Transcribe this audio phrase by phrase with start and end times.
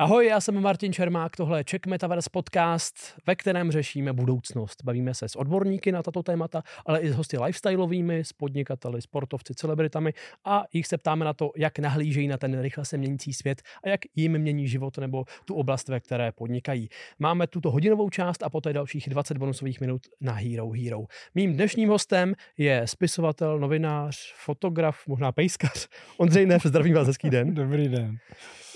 [0.00, 4.84] Ahoj, já jsem Martin Čermák, tohle je Czech Metaverse podcast, ve kterém řešíme budoucnost.
[4.84, 9.54] Bavíme se s odborníky na tato témata, ale i s hosty lifestyleovými, s podnikateli, sportovci,
[9.54, 10.12] celebritami
[10.44, 13.88] a jich se ptáme na to, jak nahlížejí na ten rychle se měnící svět a
[13.88, 16.88] jak jim mění život nebo tu oblast, ve které podnikají.
[17.18, 21.00] Máme tuto hodinovou část a poté dalších 20 bonusových minut na Hero Hero.
[21.34, 25.88] Mým dnešním hostem je spisovatel, novinář, fotograf, možná pejskař.
[26.16, 27.54] Ondřej Nev, zdravím vás, hezký den.
[27.54, 28.18] Dobrý den.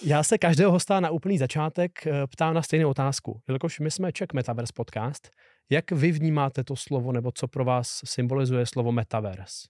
[0.05, 3.41] Já se každého hosta na úplný začátek eh, ptám na stejnou otázku.
[3.49, 5.31] Jelikož my jsme Czech Metaverse podcast,
[5.71, 9.69] jak vy vnímáte to slovo, nebo co pro vás symbolizuje slovo Metaverse?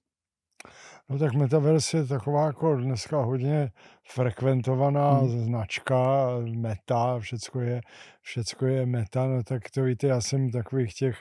[1.09, 3.71] No tak Metaverse je taková jako dneska hodně
[4.09, 5.45] frekventovaná hmm.
[5.45, 7.81] značka, meta, všecko je,
[8.23, 11.17] všecko je meta, no tak to víte, já jsem takových těch,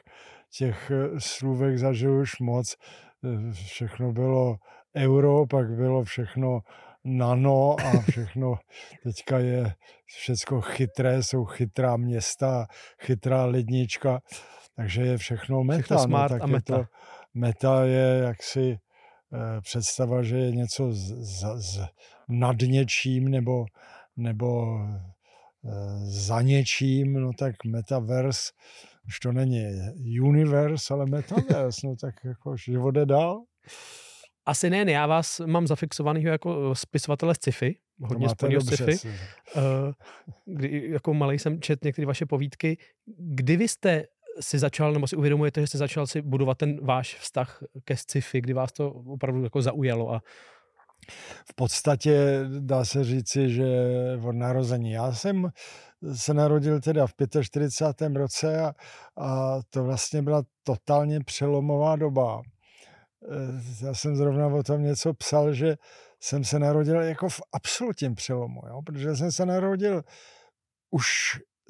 [0.58, 2.76] těch eh, slůvek zažil už moc.
[3.24, 4.56] Eh, všechno bylo
[4.96, 6.60] euro, pak bylo všechno
[7.04, 8.56] nano a všechno
[9.04, 9.74] teďka je
[10.06, 12.66] všechno chytré, jsou chytrá města,
[13.02, 14.20] chytrá lednička,
[14.76, 15.82] takže je všechno meta.
[15.82, 16.78] Všechno no, smart no, tak a meta.
[16.78, 16.90] Je to,
[17.34, 18.78] meta je jaksi
[19.34, 21.86] eh, představa, že je něco z, z, z,
[22.30, 23.66] nad něčím nebo,
[24.18, 24.80] nebo
[25.66, 25.72] eh,
[26.04, 28.52] za něčím, no tak metaverse,
[29.08, 29.64] už to není
[30.22, 33.42] universe, ale metaverse, no tak jako život jde dál.
[34.46, 39.10] Asi ne, já vás mám zafixovaného jako eh, spisovatele sci-fi, hodně spojeného sci-fi.
[39.56, 39.62] Uh,
[40.46, 42.78] kdy, jako malý jsem čet některé vaše povídky.
[43.18, 44.04] Kdy vy jste
[44.40, 48.42] si začal, nebo si uvědomujete, že jste začal si budovat ten váš vztah ke sci-fi,
[48.42, 50.22] kdy vás to opravdu jako zaujalo a
[51.50, 53.66] v podstatě dá se říci, že
[54.24, 54.92] od narození.
[54.92, 55.50] Já jsem
[56.14, 58.16] se narodil teda v 45.
[58.16, 58.74] roce a,
[59.18, 62.42] a to vlastně byla totálně přelomová doba.
[63.30, 65.76] Eh, já jsem zrovna o tom něco psal, že
[66.20, 68.82] jsem se narodil jako v absolutním přelomu, jo?
[68.86, 70.04] protože jsem se narodil,
[70.92, 71.06] už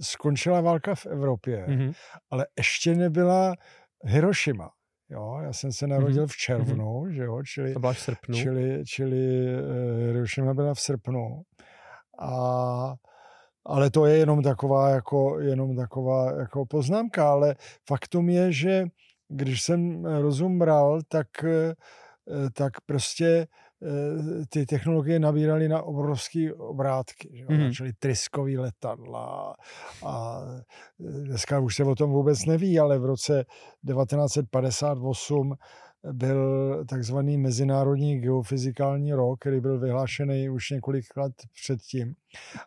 [0.01, 1.93] skončila válka v Evropě, mm-hmm.
[2.29, 3.53] ale ještě nebyla
[4.03, 4.69] Hiroshima.
[5.09, 6.31] Jo, já jsem se narodil mm-hmm.
[6.31, 7.09] v červnu, mm-hmm.
[7.09, 8.35] že jo, čili, to byla v srpnu.
[8.35, 11.41] čili, čili uh, Hiroshima byla v srpnu.
[12.19, 12.93] A,
[13.65, 17.55] ale to je jenom taková, jako, jenom taková jako poznámka, ale
[17.87, 18.83] faktum je, že
[19.31, 21.73] když jsem eh, rozum bral, tak, eh,
[22.53, 27.29] tak prostě eh, ty technologie nabíraly na obrovské obrátky.
[27.33, 27.45] Že?
[27.45, 27.67] Mm-hmm.
[27.67, 29.55] Začaly tryskový letadla
[30.05, 30.41] a
[30.99, 33.45] dneska už se o tom vůbec neví, ale v roce
[33.87, 35.55] 1958
[36.11, 42.13] byl takzvaný Mezinárodní geofyzikální rok, který byl vyhlášený už několik let předtím.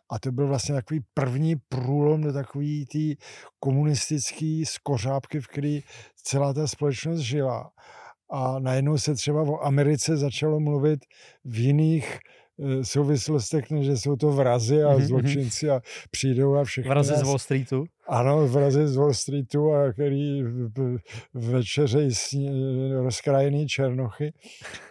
[0.09, 3.25] A to byl vlastně takový první průlom do takový té
[3.59, 5.79] komunistické skořápky, v které
[6.15, 7.71] celá ta společnost žila.
[8.29, 10.99] A najednou se třeba o Americe začalo mluvit
[11.45, 12.19] v jiných
[12.81, 15.05] souvislostech, než že jsou to vrazy a mm-hmm.
[15.05, 16.89] zločinci a přijdou a všechno.
[16.89, 17.19] Vrazy nás...
[17.19, 17.85] z Wall Streetu?
[18.07, 20.43] Ano, vrazy z Wall Streetu, a který
[21.33, 22.11] večeřejí
[23.03, 24.33] rozkrajený černochy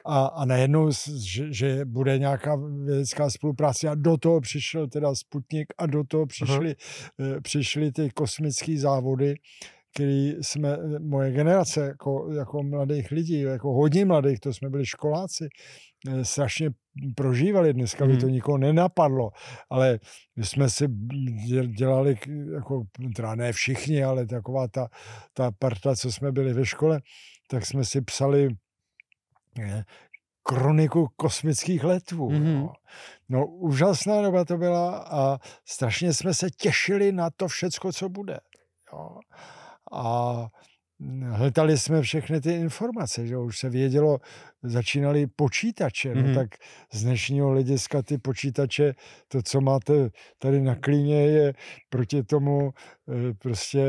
[0.06, 0.91] a, a najednou,
[1.24, 6.26] že, že bude nějaká vědecká spolupráce a do toho přišel teda Sputnik a do toho
[6.26, 7.41] přišly, uh-huh.
[7.42, 9.34] přišly ty kosmické závody
[9.94, 15.49] který jsme, moje generace jako, jako mladých lidí, jako hodně mladých, to jsme byli školáci,
[16.09, 16.71] eh, strašně
[17.16, 17.75] prožívali.
[17.75, 18.34] Dneska by to hmm.
[18.34, 19.31] nikoho nenapadlo,
[19.71, 19.99] ale
[20.37, 20.88] my jsme si
[21.77, 22.16] dělali,
[22.54, 22.83] jako,
[23.16, 24.88] teda ne všichni, ale taková ta,
[25.33, 27.00] ta parta, co jsme byli ve škole,
[27.50, 28.49] tak jsme si psali
[29.59, 29.84] ne,
[30.43, 32.31] kroniku kosmických letvů.
[32.31, 32.54] Mm-hmm.
[32.54, 32.72] No.
[33.28, 38.38] no, úžasná doba to byla a strašně jsme se těšili na to všecko, co bude.
[38.93, 39.19] Jo
[39.94, 40.49] a
[41.31, 44.19] hledali jsme všechny ty informace, že už se vědělo,
[44.62, 46.22] začínali počítače, mm-hmm.
[46.22, 46.34] no mhm.
[46.34, 46.49] tak
[46.93, 48.94] z dnešního hlediska ty počítače,
[49.28, 51.53] to, co máte tady na klíně, je
[51.88, 52.71] proti tomu
[53.09, 53.84] eh, prostě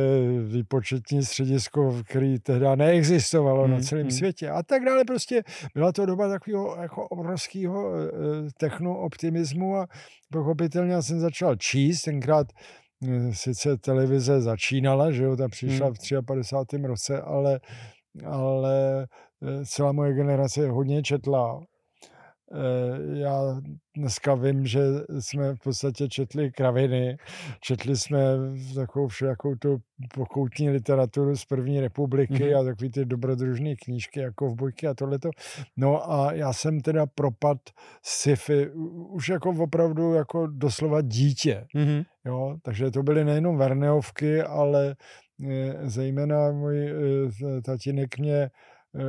[0.47, 3.69] výpočetní středisko, který tehdy neexistovalo mm-hmm.
[3.69, 4.17] na mhm, celém mm-hmm.
[4.17, 5.05] světě a tak dále.
[5.05, 8.09] Prostě byla to doba takového jako obrovského eh,
[8.57, 9.87] technooptimismu a
[10.31, 12.84] pochopitelně já jsem začal číst, tenkrát Eh,
[13.31, 15.95] sice televize začínala, že jo, ta přišla hmm.
[16.21, 16.77] v 53.
[16.77, 17.59] roce, ale,
[18.25, 19.07] ale
[19.43, 21.61] eh, celá moje generace hodně četla.
[22.53, 23.61] Eh, já
[23.97, 24.81] dneska vím, že
[25.19, 27.17] jsme v podstatě četli kraviny,
[27.61, 28.19] četli jsme
[28.75, 29.77] takovou všakou tu
[30.13, 32.59] pokoutní literaturu z první republiky mm-hmm.
[32.59, 35.29] a takový ty dobrodružné knížky jako v bojky a tohleto.
[35.77, 37.57] No a já jsem teda propad
[38.03, 38.69] sci-fi
[39.09, 41.65] už jako opravdu jako doslova dítě.
[41.75, 42.05] Mm-hmm.
[42.25, 44.95] Jo, takže to byly nejenom Verneovky, ale
[45.49, 48.49] eh, zejména můj eh, tatínek mě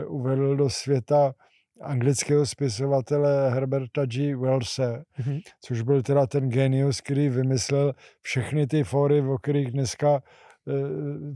[0.06, 1.32] uvedl do světa
[1.80, 4.36] anglického spisovatele Herberta G.
[4.36, 5.40] Wellse, mm-hmm.
[5.60, 10.45] což byl teda ten genius, který vymyslel všechny ty fóry, o kterých dneska Eh,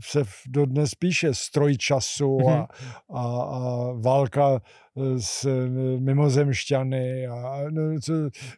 [0.03, 2.67] se dodnes píše stroj času a, mhm.
[3.09, 5.69] a, a válka eh, s eh,
[5.99, 8.13] mimozemšťany a no, co,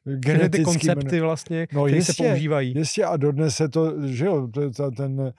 [0.06, 0.58] genetický...
[0.58, 2.74] ty koncepty vlastně, no, které se používají.
[2.76, 5.34] Jistě a dodnes se to, že jo, to, ten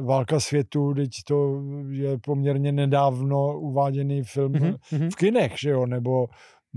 [0.00, 5.10] válka světů, teď to je poměrně nedávno uváděný film mm-hmm.
[5.10, 6.26] v kinech, že jo, nebo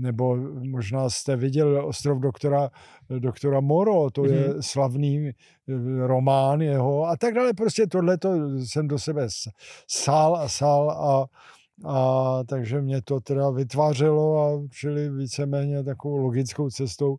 [0.02, 0.36] nebo
[0.70, 2.70] možná jste viděl Ostrov doktora,
[3.18, 4.32] doktora Moro, to mm-hmm.
[4.32, 4.62] je mhm.
[4.62, 5.34] slavný eh,
[6.06, 7.52] román jeho a tak dále.
[7.54, 8.18] Prostě tohle
[8.64, 9.28] jsem do sebe
[9.88, 11.26] sál a sál a,
[11.88, 17.16] a takže mě to teda vytvářelo a čili víceméně takovou logickou cestou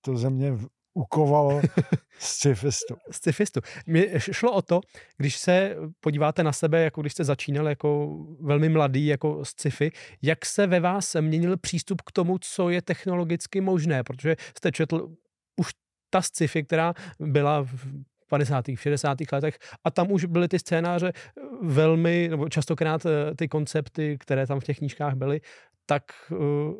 [0.00, 0.58] to ze mě
[0.98, 1.60] ukovalo
[2.18, 2.94] scifistu.
[3.10, 3.60] scifistu.
[3.86, 4.80] Mně šlo o to,
[5.16, 9.90] když se podíváte na sebe, jako když jste začínal jako velmi mladý, jako sci-fi,
[10.22, 15.08] jak se ve vás měnil přístup k tomu, co je technologicky možné, protože jste četl
[15.56, 15.70] už
[16.10, 17.86] ta sci-fi, která byla v
[18.28, 18.64] 50.
[18.74, 19.18] 60.
[19.32, 21.12] letech a tam už byly ty scénáře
[21.62, 25.40] velmi, nebo častokrát eh, ty koncepty, které tam v těch knížkách byly,
[25.86, 26.74] tak uh,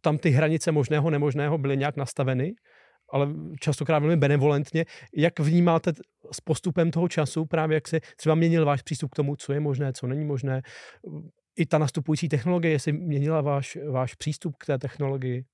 [0.00, 2.54] tam ty hranice možného, nemožného byly nějak nastaveny
[3.12, 3.28] ale
[3.60, 4.84] častokrát velmi benevolentně.
[5.16, 5.92] Jak vnímáte
[6.32, 9.60] s postupem toho času, právě jak se třeba měnil váš přístup k tomu, co je
[9.60, 10.62] možné, co není možné,
[11.56, 15.44] i ta nastupující technologie, jestli měnila váš, váš přístup k té technologii?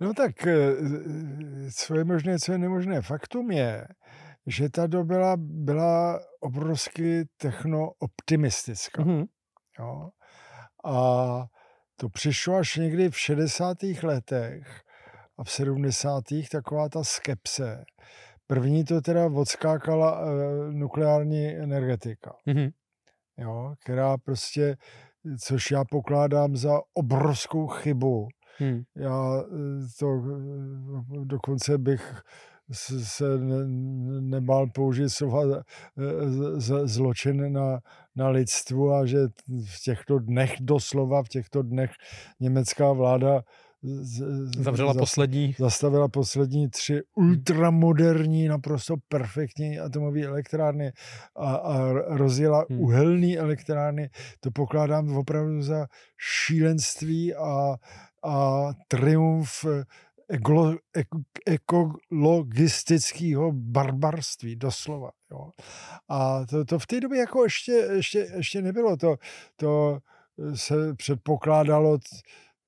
[0.00, 0.74] No tak, eh,
[1.76, 3.02] co je možné, co je nemožné.
[3.02, 3.86] Faktum je,
[4.46, 9.04] že ta doba byla, byla obrovsky techno-optimistická.
[9.04, 9.26] Mm-hmm.
[9.78, 10.08] Jo?
[10.84, 11.44] A
[11.96, 13.76] to přišlo až někdy v 60.
[14.02, 14.82] letech,
[15.38, 16.24] a v 70.
[16.50, 17.84] taková ta skepse.
[18.46, 22.72] První to teda odskákala e, nukleární energetika, mm-hmm.
[23.36, 24.76] jo, která prostě,
[25.38, 28.28] což já pokládám za obrovskou chybu.
[28.58, 28.82] Hmm.
[28.96, 32.22] Já eh, to eh, dokonce bych
[33.02, 33.66] se ne,
[34.20, 35.42] nebál použít slova
[36.84, 37.80] zločin na,
[38.16, 39.18] na lidstvu a že
[39.64, 41.90] v těchto dnech doslova, v těchto dnech
[42.40, 43.42] německá vláda
[44.58, 45.54] Zavřela poslední.
[45.58, 50.92] Zastavila poslední tři ultramoderní, naprosto perfektní atomové elektrárny
[51.36, 52.80] a, a rozjela hmm.
[52.80, 54.10] uhelné elektrárny.
[54.40, 55.86] To pokládám opravdu za
[56.18, 57.76] šílenství a,
[58.24, 59.64] a triumf
[60.28, 60.76] ekolo,
[61.46, 65.10] ekologistického barbarství, doslova.
[65.30, 65.50] Jo.
[66.08, 68.96] A to, to v té době jako ještě, ještě, ještě nebylo.
[68.96, 69.16] To,
[69.56, 69.98] to
[70.54, 71.98] se předpokládalo,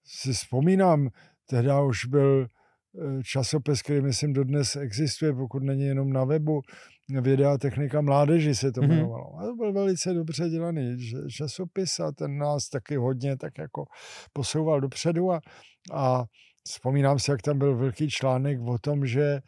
[0.05, 1.09] si vzpomínám,
[1.47, 6.61] tehdy už byl eh, časopis, který myslím dodnes existuje, pokud není jenom na webu,
[7.09, 8.85] Věda a technika mládeži se to mm-hmm.
[8.85, 9.39] jmenovalo.
[9.39, 10.97] A to byl velice dobře dělaný
[11.37, 13.85] časopis a ten nás taky hodně tak jako
[14.33, 15.41] posouval dopředu a,
[15.93, 16.25] a
[16.69, 19.41] vzpomínám si, jak tam byl velký článek o tom, že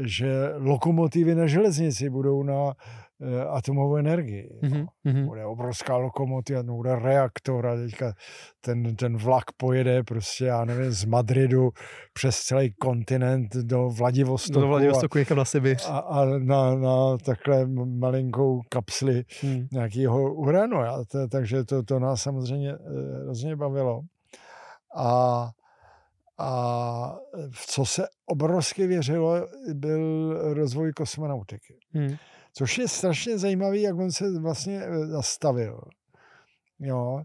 [0.00, 2.74] že lokomotivy na železnici budou na
[3.22, 4.50] Eh, atomovou energii.
[4.62, 4.86] Mm-hmm.
[5.04, 5.26] No.
[5.26, 8.12] Bude obrovská lokomotiva, no, bude reaktor a teďka
[8.60, 11.70] ten, ten vlak pojede prostě, já nevím, z Madridu
[12.12, 14.60] přes celý kontinent do Vladivostoku.
[14.60, 15.88] Do Vladivostoku někam na Sibiř.
[15.88, 19.66] A, a na, na takhle malinkou kapsli hmm.
[19.72, 20.78] nějakého uranu.
[21.12, 24.00] To, takže to, to nás samozřejmě eh, hrozně bavilo.
[24.96, 25.50] A
[26.42, 27.18] a
[27.50, 31.78] v co se obrovsky věřilo, byl rozvoj kosmonautiky.
[31.90, 32.16] Hmm.
[32.54, 35.80] Což je strašně zajímavý, jak on se vlastně eh, zastavil.
[36.78, 37.22] Jo.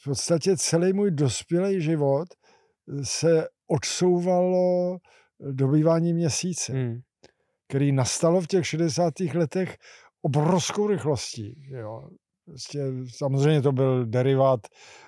[0.00, 4.96] V podstatě celý můj dospělý život eh, se odsouvalo
[5.40, 7.00] dobývání měsíce, hmm.
[7.68, 9.12] který nastalo v těch 60.
[9.34, 9.76] letech
[10.22, 11.68] obrovskou rychlostí.
[11.68, 12.08] Jo.
[12.44, 12.80] Prostě,
[13.16, 15.05] samozřejmě to byl derivát Eh,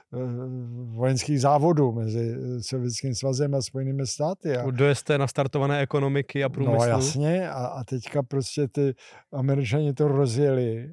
[0.94, 4.56] vojenských závodů mezi eh, Sovětským svazem a Spojenými státy.
[4.56, 6.78] A, Dojezd té nastartované ekonomiky a průmyslu.
[6.78, 8.94] No jasně a, a teďka prostě ty
[9.32, 10.92] američani to rozjeli.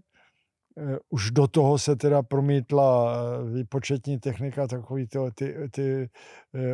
[0.77, 3.17] Eh, už do toho se teda promítla
[3.53, 6.09] výpočetní technika, takový to, ty, ty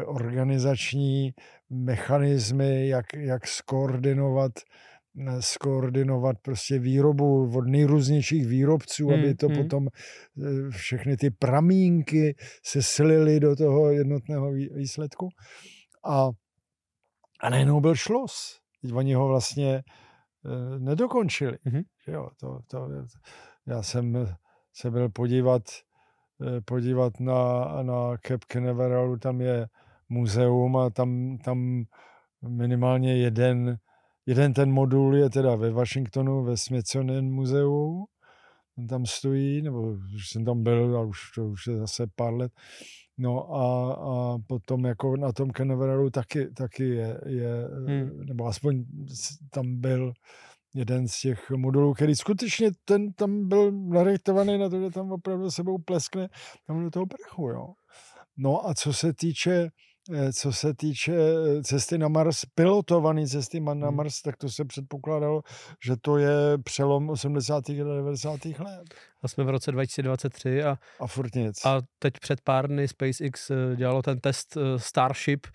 [0.06, 1.32] organizační
[1.70, 4.52] mechanismy, jak, jak skoordinovat
[5.40, 9.58] skoordinovat prostě výrobu od nejrůznějších výrobců, hmm, aby to hmm.
[9.58, 15.30] potom eh, všechny ty pramínky se slily do toho jednotného výsledku.
[16.06, 16.30] A,
[17.40, 18.60] a najednou byl šlos.
[18.94, 21.58] Oni ho vlastně eh, nedokončili.
[21.64, 21.82] Hmm.
[22.08, 22.90] Jo, to, to,
[23.68, 24.36] já jsem
[24.74, 25.62] se byl podívat,
[26.42, 29.68] eh, podívat na, na Cape Canaveral, tam je
[30.10, 31.84] muzeum a tam, tam
[32.42, 33.78] minimálně jeden
[34.26, 38.06] Jeden ten modul je teda ve Washingtonu, ve Smithsonian muzeu,
[38.90, 39.82] tam stojí, nebo
[40.16, 42.52] už jsem tam byl, a už to už je zase pár let.
[43.18, 48.26] No a, a potom jako na tom Canaveralu taky, taky je, je hmm.
[48.26, 48.84] nebo aspoň
[49.50, 50.14] tam byl
[50.76, 55.52] jeden z těch modulů, který skutečně ten tam byl narektovaný na to, že tam opravdu
[55.52, 56.30] sebou pleskne
[56.68, 57.68] tam do toho prchu, jo.
[58.38, 59.70] No a co se týče
[60.34, 63.96] co se týče eh, cesty na Mars, pilotované cesty na hmm.
[63.96, 65.42] Mars, tak to se předpokládalo,
[65.86, 67.70] že to je přelom 80.
[67.70, 68.46] a 90.
[68.46, 68.94] let.
[69.22, 71.66] A jsme v roce 2023 a, a furt nic.
[71.66, 75.48] A teď před pár dny SpaceX eh, dělalo ten test Starship,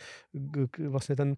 [0.88, 1.35] vlastně ten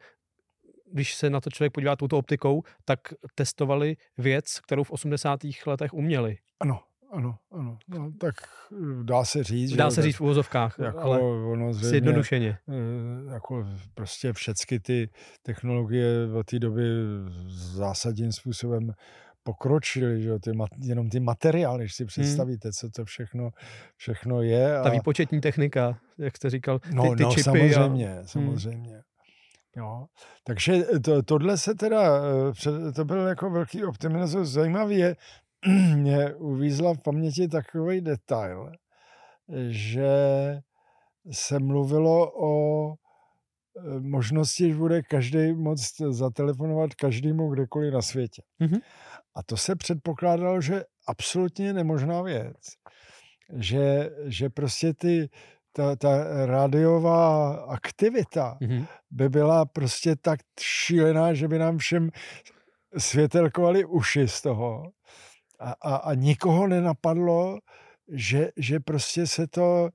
[0.93, 3.00] když se na to člověk podívá touto optikou, tak
[3.35, 5.41] testovali věc, kterou v 80.
[5.67, 6.37] letech uměli.
[6.61, 6.81] Ano,
[7.12, 7.79] ano, ano.
[7.88, 8.35] No, tak
[8.73, 9.77] eh, dá se říct.
[9.77, 12.59] Dá že, se říct v úvozovkách, jako ale ono zřejmě, zjednodušeně.
[12.69, 15.11] Eh, jako prostě všechny ty
[15.43, 16.83] technologie od té doby
[17.49, 18.93] zásadním způsobem
[19.43, 22.09] pokročily, že ty, jenom ty materiály, když si hmm.
[22.09, 23.50] představíte, co to všechno,
[23.97, 24.79] všechno je.
[24.79, 24.83] A...
[24.83, 27.43] Ta výpočetní technika, jak jste říkal, ty, no, ty no, čipy.
[27.43, 28.27] samozřejmě, a...
[28.27, 28.93] samozřejmě.
[28.93, 29.03] Hmm.
[29.77, 30.07] Jo.
[30.45, 32.21] Takže to, tohle se teda,
[32.88, 34.49] eh, to byl jako velký optimismus.
[34.49, 35.17] Zajímavý je,
[35.97, 38.73] mě uvízla v paměti takový detail,
[39.69, 40.11] že
[41.33, 48.43] se mluvilo o e, možnosti, že bude každý moc zatelefonovat každému kdekoliv na světě.
[48.61, 48.81] Mm-hmm.
[49.35, 52.57] A to se předpokládalo, že absolutně nemožná věc.
[53.59, 55.29] Že, že prostě ty,
[55.73, 58.87] ta, ta rádiová aktivita mm-hmm.
[59.11, 62.11] by byla prostě tak šílená, že by nám všem
[62.99, 64.91] světelkovali uši z toho
[65.59, 67.59] a, a, a nikoho nenapadlo,
[68.09, 69.88] že, že prostě se to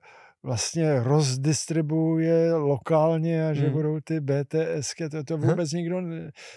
[0.43, 3.74] vlastně rozdistribuje lokálně a že hmm.
[3.74, 5.77] budou ty BTS, to, to vůbec hmm.
[5.77, 6.01] nikdo,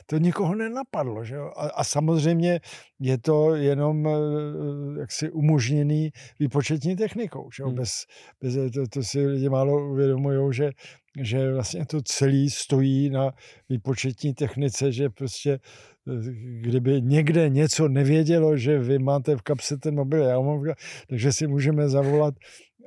[0.06, 1.24] to nikoho nenapadlo.
[1.24, 1.52] Že jo?
[1.56, 2.60] A, a samozřejmě
[3.00, 6.10] je to jenom eh, jaksi umožněný
[6.40, 7.50] výpočetní technikou.
[7.56, 7.66] Že jo?
[7.66, 7.76] Hmm.
[7.76, 7.90] Bez,
[8.40, 10.70] bez, to, to si lidi málo uvědomují, že
[11.22, 13.32] že vlastně to celé stojí na
[13.68, 15.58] výpočetní technice, že prostě
[16.60, 20.64] kdyby někde něco nevědělo, že vy máte v kapse ten mobil, já mám
[21.08, 22.34] takže si můžeme zavolat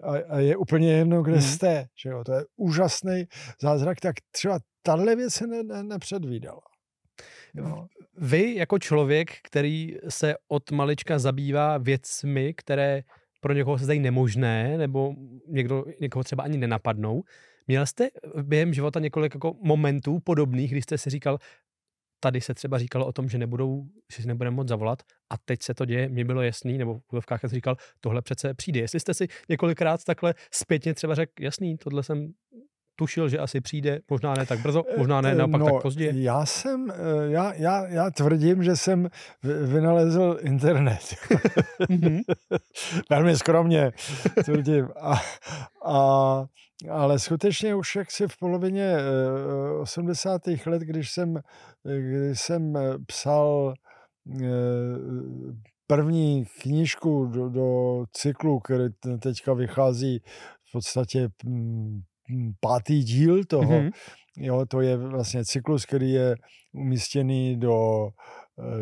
[0.04, 1.42] a, a je úplně jedno, kde hmm.
[1.42, 1.88] jste.
[2.04, 2.24] Že jo?
[2.24, 3.26] To je úžasný
[3.62, 6.62] zázrak, tak třeba tahle věc se ne, ne, nepředvídala.
[7.54, 7.88] No.
[8.18, 13.02] Vy jako člověk, který se od malička zabývá věcmi, které
[13.42, 15.14] pro někoho se zdají nemožné, nebo
[15.48, 17.24] někdo, někoho třeba ani nenapadnou,
[17.70, 18.10] Měl jste
[18.42, 21.38] během života několik jako momentů podobných, kdy jste si říkal,
[22.20, 23.86] tady se třeba říkalo o tom, že nebudou,
[24.16, 27.14] že si nebudeme moc zavolat a teď se to děje, mě bylo jasný, nebo v
[27.14, 28.80] úlovkách jsem říkal, tohle přece přijde.
[28.80, 32.34] Jestli jste si několikrát takhle zpětně třeba řekl, jasný, tohle jsem
[32.96, 36.12] tušil, že asi přijde, možná ne tak brzo, možná ne naopak no, tak pozdě.
[36.16, 36.96] Já jsem, eh,
[37.32, 39.10] já, já, já tvrdím, že jsem
[39.64, 41.16] vynalezl internet.
[41.90, 42.20] Mhm.
[43.10, 43.92] Velmi skromně
[44.46, 44.88] tvrdím.
[45.02, 45.22] A,
[45.86, 46.46] a
[46.88, 48.98] ale skutečně už jaksi v polovině
[49.82, 50.48] 80.
[50.48, 51.40] Eh, let, když jsem,
[51.84, 53.74] když jsem eh, psal
[54.42, 54.48] eh,
[55.88, 58.84] první knížku do, do cyklu, který
[59.20, 60.22] teďka vychází
[60.70, 63.92] v podstatě mm, mm, pátý díl toho, mm-hmm.
[64.38, 66.36] jo, to je vlastně cyklus, který je
[66.74, 68.10] umístěný do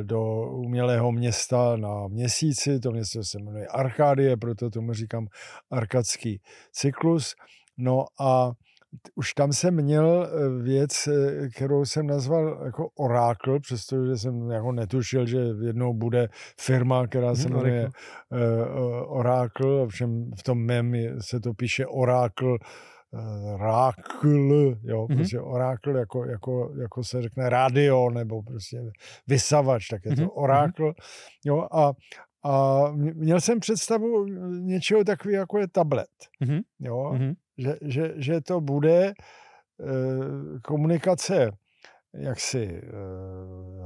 [0.03, 5.27] do umělého města na měsíci, to město se jmenuje Archádie, proto tomu říkám
[5.71, 7.35] arkadský cyklus.
[7.77, 8.51] No a
[9.15, 14.71] už tam jsem měl eh, věc, eh, kterou jsem nazval jako Oracle, přestože jsem jako
[14.71, 16.29] netušil, že jednou bude
[16.59, 22.57] firma, která se mhm, jmenuje uh, Oracle, ovšem v tom mém se to píše Oracle,
[23.57, 25.15] Rákl, jo, mm-hmm.
[25.15, 28.77] prostě Oracle, jako, jako, jako se řekne radio, nebo prostě
[29.27, 30.29] vysavač, tak je to mm-hmm.
[30.33, 30.93] Oracle,
[31.45, 31.93] jo, a,
[32.49, 34.25] a měl jsem představu
[34.59, 36.09] něčeho takového, jako je tablet,
[36.43, 36.61] mm-hmm.
[36.79, 41.51] jo, mm-hmm že, že, že to bude eh, komunikace
[42.13, 42.91] jaksi eh,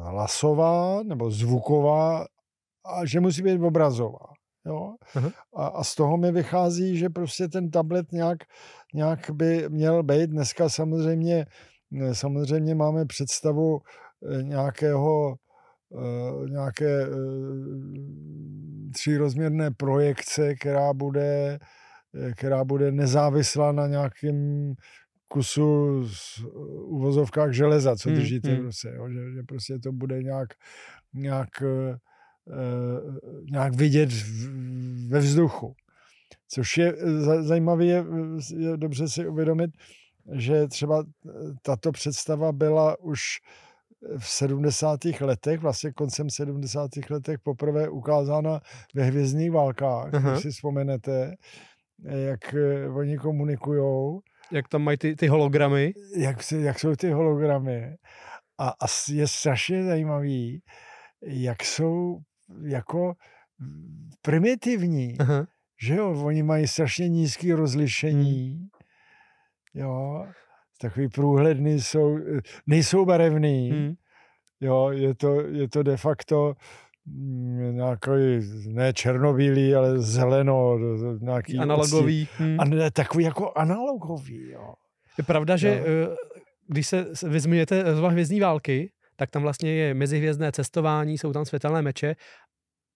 [0.04, 2.25] hlasová nebo zvuková
[2.86, 4.34] a že musí být obrazová.
[4.66, 4.96] Jo?
[5.16, 5.32] Uh-huh.
[5.56, 8.38] A, a z toho mi vychází, že prostě ten tablet nějak,
[8.94, 10.30] nějak by měl být.
[10.30, 11.46] Dneska samozřejmě,
[12.01, 13.80] eh, samozřejmě máme představu
[14.42, 15.36] nějakého
[16.50, 17.08] nějaké
[18.94, 21.60] třírozměrné projekce, která bude
[22.36, 24.74] která bude nezávislá na nějakém
[25.27, 26.44] kusu z
[26.84, 28.94] uvozovkách železa, co hmm, držíte hmm, v ruce.
[28.96, 29.10] Jo?
[29.10, 30.50] Že, že prostě to bude nějak,
[31.13, 31.96] nějak, uh,
[33.51, 34.10] nějak vidět
[35.08, 35.74] ve vzduchu.
[36.48, 36.96] Což je
[37.41, 38.06] zajímavé, je,
[38.58, 39.72] je dobře si uvědomit,
[40.34, 41.03] že třeba
[41.62, 43.22] tato představa byla už
[44.18, 45.00] v 70.
[45.22, 46.91] letech, vlastně koncem 70.
[47.10, 48.60] letech poprvé ukázána
[48.96, 50.32] ve Hvězdných válkách, Aha.
[50.32, 51.36] když si vzpomenete,
[52.03, 54.22] jak eh, oni komunikujou.
[54.51, 55.93] Jak tam mají ty, ty hologramy.
[56.17, 57.96] Jak, jak jsou ty hologramy.
[58.58, 60.62] A, a je strašně zajímavý,
[61.22, 62.17] jak jsou
[62.63, 63.13] jako
[64.22, 65.17] primitivní.
[65.20, 65.48] Aha.
[65.81, 68.51] Že jo, oni mají strašně nízké rozlišení.
[68.51, 68.67] Hmm.
[69.74, 70.25] Jo,
[70.81, 72.17] takový průhledný jsou,
[72.67, 73.72] nejsou barevný.
[73.72, 73.93] Hmm.
[74.60, 76.53] Jo, je to, je to de facto
[77.72, 78.12] nějaký,
[78.67, 80.77] ne černobílý, ale zeleno,
[81.22, 82.27] nějaký analogový.
[82.38, 82.60] Hmm.
[82.60, 84.74] A ne, takový jako analogový, jo.
[85.17, 85.70] Je pravda, že.
[85.70, 86.15] Eh,
[86.67, 91.81] když se vyzmějete z hvězdní války, tak tam vlastně je mezihvězdné cestování, jsou tam světelné
[91.81, 92.15] meče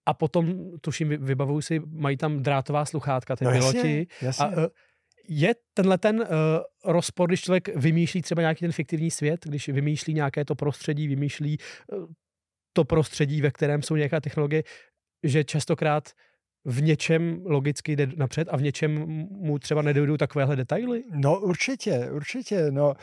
[0.06, 3.78] a potom, tuším, vybavuju si, mají tam drátová sluchátka, ty no, piloti.
[3.78, 4.46] Jasně, jasně.
[4.46, 4.68] A, eh,
[5.28, 6.26] je tenhle ten uh,
[6.92, 11.58] rozpor, když člověk vymýšlí třeba nějaký ten fiktivní svět, když vymýšlí nějaké to prostředí, vymýšlí
[11.92, 12.06] uh,
[12.76, 14.64] to prostředí, ve kterém jsou nějaké technologie,
[15.24, 16.04] že častokrát
[16.66, 21.04] v něčem logicky jde napřed a v něčem mu třeba nedojdou takovéhle detaily?
[21.12, 22.72] No určitě, určitě.
[22.72, 22.94] No,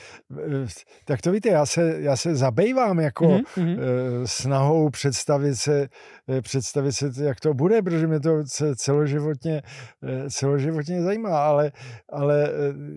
[1.04, 3.78] tak to víte, já se, já se zabývám jako mm-hmm.
[4.24, 5.88] snahou představit se,
[6.28, 8.42] eh, představit se, jak to bude, protože mě to
[8.76, 9.62] celoživotně,
[10.02, 11.72] eh, celoživotně zajímá, ale,
[12.08, 12.50] ale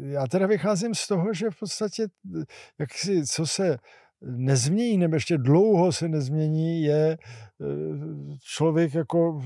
[0.04, 2.08] já teda vycházím z toho, že v podstatě,
[2.80, 3.78] jak si, co se
[4.26, 7.66] nezmění, nebo ještě dlouho se nezmění, je eh,
[8.44, 9.42] člověk jako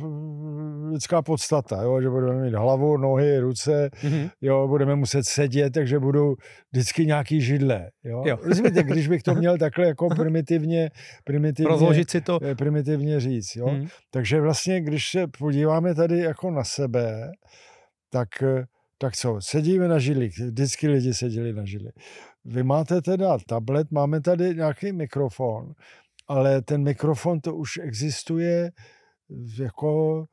[0.92, 2.02] lidská podstata, jo?
[2.02, 4.30] že budeme mít hlavu, nohy, ruce, mm-hmm.
[4.42, 6.36] jo, budeme muset sedět, takže budou
[6.72, 7.90] vždycky nějaký židle.
[8.04, 8.24] Jo?
[8.26, 8.38] Jo.
[8.44, 10.90] Rozumíte, když bych to měl takhle jako primitivně,
[11.24, 12.40] primitivně, Rozložit si to.
[12.44, 13.56] Eh, primitivně říct.
[13.56, 13.68] Jo?
[13.68, 13.88] Mm.
[14.12, 17.32] Takže vlastně, když se podíváme tady jako na sebe,
[18.12, 18.66] tak eh,
[19.02, 21.92] tak co, sedíme na židli, vždycky lidi seděli na židli.
[22.46, 25.74] Vy máte teda tablet, máme tady nějaký mikrofon,
[26.28, 28.72] ale ten mikrofon to už existuje
[29.60, 30.26] jako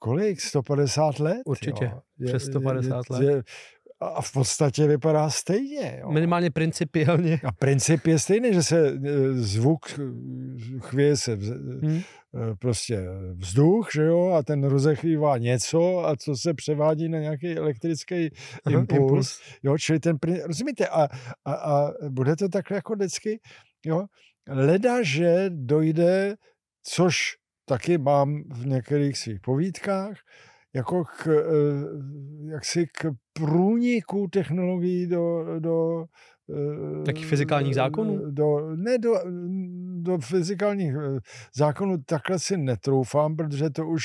[0.00, 0.40] kolik?
[0.40, 1.42] 150 let?
[1.46, 2.00] Určitě, jo.
[2.18, 3.22] Je, přes 150 je, let.
[3.22, 3.42] Je,
[4.00, 5.98] a v podstatě vypadá stejně.
[6.00, 6.12] Jo.
[6.12, 7.40] Minimálně principiálně.
[7.44, 9.86] A princip je stejný, že se e, zvuk
[10.80, 12.00] chvěje se hmm.
[12.36, 13.00] E, prostě
[13.34, 18.30] vzduch, že jo, a ten rozechvívá něco a co se převádí na nějaký elektrický
[18.64, 19.00] Aha, impuls.
[19.00, 19.40] impuls.
[19.62, 21.08] Jo, čili ten, rozumíte, a,
[21.44, 23.40] a, a bude to takhle jako vždycky,
[23.86, 24.04] jo,
[24.48, 26.36] leda, že dojde,
[26.82, 27.18] což
[27.64, 30.16] taky mám v některých svých povídkách,
[30.74, 36.04] jako k, eh, jaksi k průniku technologií do, do
[36.50, 38.30] eh, Takých fyzikálních zákonů?
[38.30, 39.14] Do, ne, do,
[40.02, 41.18] do fyzikálních eh,
[41.56, 44.02] zákonů takhle si netroufám, protože to už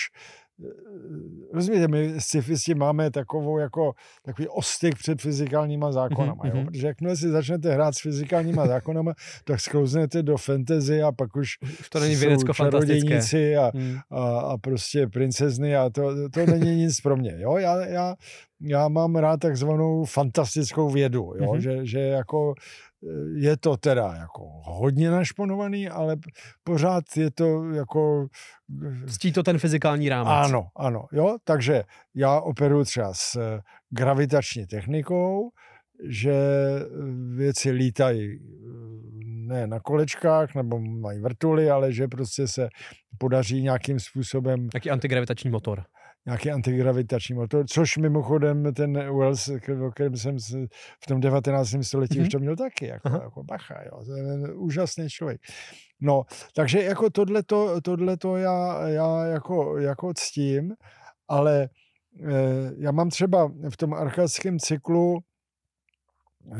[1.54, 6.58] rozumíte, my scifisti máme takovou jako takový ostyk před fyzikálníma zákonama, mm-hmm.
[6.58, 6.66] jo?
[6.66, 11.48] protože jakmile si začnete hrát s fyzikálníma zákonama, tak sklouznete do fantasy a pak už,
[11.80, 13.58] už to není vědecko-fantastické.
[13.58, 13.98] A, mm.
[14.10, 17.34] a, a prostě princezny a to, to není nic pro mě.
[17.38, 17.58] Jo?
[17.58, 18.16] Já, já,
[18.64, 21.54] já mám rád takzvanou fantastickou vědu, jo?
[21.54, 21.60] Mm-hmm.
[21.60, 22.54] Že, že jako
[23.36, 26.18] je to teda jako hodně našponovaný, ale
[26.64, 28.28] pořád je to jako...
[29.08, 30.50] Ctí to ten fyzikální rámec.
[30.50, 31.84] Ano, ano, jo, takže
[32.16, 35.50] já operuji třeba s eh, gravitační technikou,
[36.10, 36.34] že
[37.36, 38.42] věci lítají eh,
[39.26, 42.70] ne na kolečkách nebo mají vrtuly, ale že prostě se
[43.18, 44.68] podaří nějakým způsobem...
[44.74, 45.84] Jaký antigravitační motor
[46.26, 49.50] nějaký antigravitační motor, což mimochodem ten Wells,
[49.88, 50.38] o kterém jsem
[51.04, 51.76] v tom 19.
[51.82, 52.22] století mm-hmm.
[52.22, 55.42] už to měl taky, jako, jako bacha, jo, to je úžasný člověk.
[56.02, 56.24] No,
[56.56, 60.74] takže jako tohleto, tohleto já, já jako, jako ctím,
[61.28, 61.70] ale
[62.24, 65.20] eh, já mám třeba v tom archaickém cyklu
[66.52, 66.58] eh,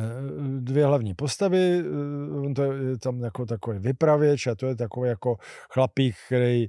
[0.60, 5.10] dvě hlavní postavy, eh, on to je tam jako takový vypravěč a to je takový
[5.10, 5.36] jako
[5.70, 6.68] chlapík, který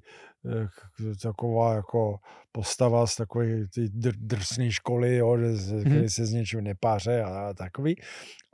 [1.22, 2.18] taková jako
[2.52, 5.80] postava z takové ty dr- drsné školy, jo, že, hmm.
[5.80, 7.96] který se s něčím nepáře a, a takový.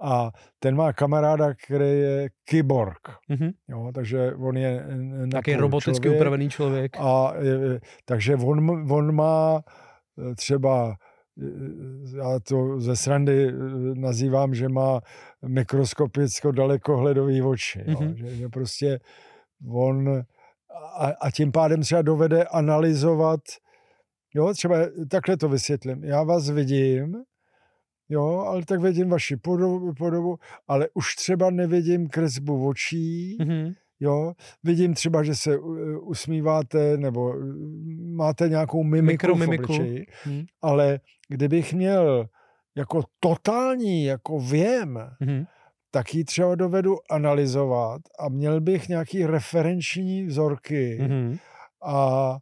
[0.02, 3.08] A ten má kamaráda, který je kyborg.
[3.30, 3.52] Mm-hmm.
[3.68, 4.86] Jo, takže on je
[5.32, 6.96] Taký roboticky člověk, upravený člověk.
[7.00, 9.62] A, je, takže on, on má
[10.30, 10.96] e, třeba
[11.42, 13.52] e, já to ze srandy e,
[13.94, 15.00] nazývám, že má
[15.46, 17.84] mikroskopicko dalekohledový oči.
[17.86, 17.94] Jo?
[17.94, 18.14] Mm-hmm.
[18.14, 19.00] Že, že prostě
[19.70, 20.22] on
[20.98, 23.40] a, a tím pádem třeba dovede analyzovat,
[24.38, 24.76] jo, třeba
[25.10, 27.16] takhle to vysvětlím, já vás vidím,
[28.08, 33.74] jo, ale tak vidím vaši podobu, podobu ale už třeba nevidím kresbu očí, mm-hmm.
[34.00, 34.32] jo,
[34.64, 35.58] vidím třeba, že se
[36.00, 37.34] usmíváte, nebo
[38.16, 40.44] máte nějakou mimiku v obličeji, mm.
[40.62, 42.28] ale kdybych měl
[42.76, 45.46] jako totální, jako věm, mm-hmm
[45.90, 51.38] tak ji třeba dovedu analyzovat a měl bych nějaký referenční vzorky mm-hmm.
[51.84, 52.36] a,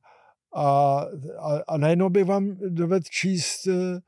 [0.57, 1.01] a,
[1.39, 4.01] a, a najednou bych vám dovedl číst eh,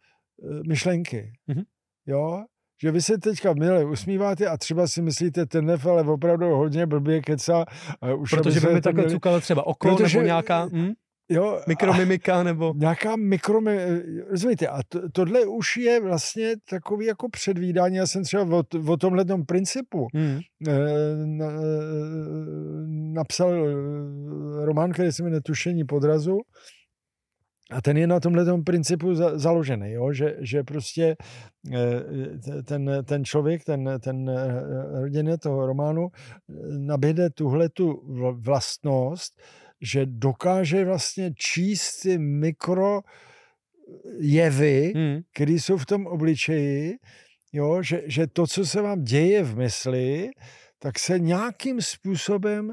[0.69, 1.33] myšlenky.
[1.47, 1.63] Mhm.
[2.07, 2.45] Jo?
[2.83, 7.21] Že vy se teďka milé usmíváte a třeba si myslíte, ten ale opravdu hodně blbě
[7.21, 7.65] keca.
[8.01, 10.93] A už Protože by mi takhle měli- cukalo třeba oko, Protože- nebo nějaká hm,
[11.29, 12.75] jo, mikromimika, nebo...
[12.77, 13.61] nějaká mikro,
[14.31, 18.62] rozumíte, a to, tohle už je vlastně takový jako předvídání, já jsem třeba o,
[18.93, 20.73] o tomhle principu Hm, eh,
[21.25, 21.59] na, eh,
[23.12, 26.38] napsal eh, román, který se jmenuje Tušení podrazu
[27.71, 30.12] a ten je na tomhle principu za, založený, jo?
[30.12, 31.17] Že, že prostě
[32.64, 34.31] ten, ten člověk, ten, ten
[35.01, 36.09] hrdina toho románu
[36.79, 39.41] nabíde tuhle tu vlastnost,
[39.81, 43.01] že dokáže vlastně číst ty mikro
[44.19, 46.99] jevy, hm, které jsou v tom obličeji,
[47.53, 50.31] jo, že, že to, co se vám děje v mysli,
[50.79, 52.73] tak se nějakým způsobem,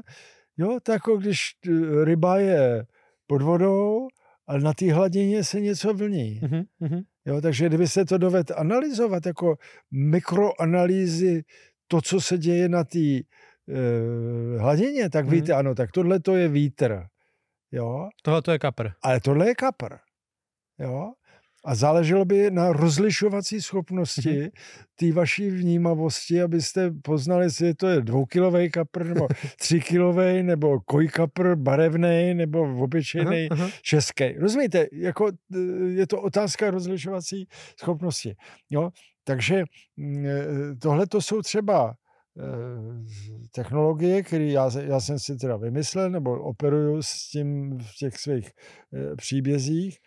[0.56, 2.86] jo, tak jako když eh, ryba je
[3.26, 4.08] pod vodou,
[4.46, 6.40] ale na té hladině se něco vlní.
[6.42, 7.00] mhm, mhm.
[7.26, 9.56] Jo, takže kdybyste to doved analyzovat jako
[9.90, 11.44] mikroanalýzy
[11.88, 12.98] to, co se děje na té
[14.58, 15.34] hladině, tak Mhm.
[15.34, 17.06] víte, ano, tak tohle to je vítr.
[17.72, 18.88] Jo, Tohle to je kapr.
[19.02, 19.94] ale tohle je kapr.
[20.78, 21.12] Jo?
[21.64, 24.50] A záleželo by na rozlišovací schopnosti
[24.94, 32.34] té vaší vnímavosti, abyste poznali, jestli to je dvoukilový kapr, nebo tříkilový, nebo kojkapr, barevný,
[32.34, 33.48] nebo obyčejný
[33.82, 34.32] český.
[34.38, 37.48] Rozumíte, jako eh, je to otázka rozlišovací
[37.80, 38.36] schopnosti.
[38.70, 38.90] Jo?
[39.24, 39.64] Takže
[40.82, 42.05] tohle to jsou třeba eh,
[43.54, 48.50] technologie, které já, já jsem si teda vymyslel, nebo operuju s tím v těch svých
[48.94, 49.98] eh, příbězích,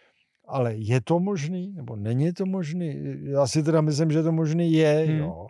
[0.48, 3.16] ale je to možný, nebo není to možný?
[3.32, 5.18] Já si teda myslím, že to možný je, Hmm.
[5.20, 5.48] jo.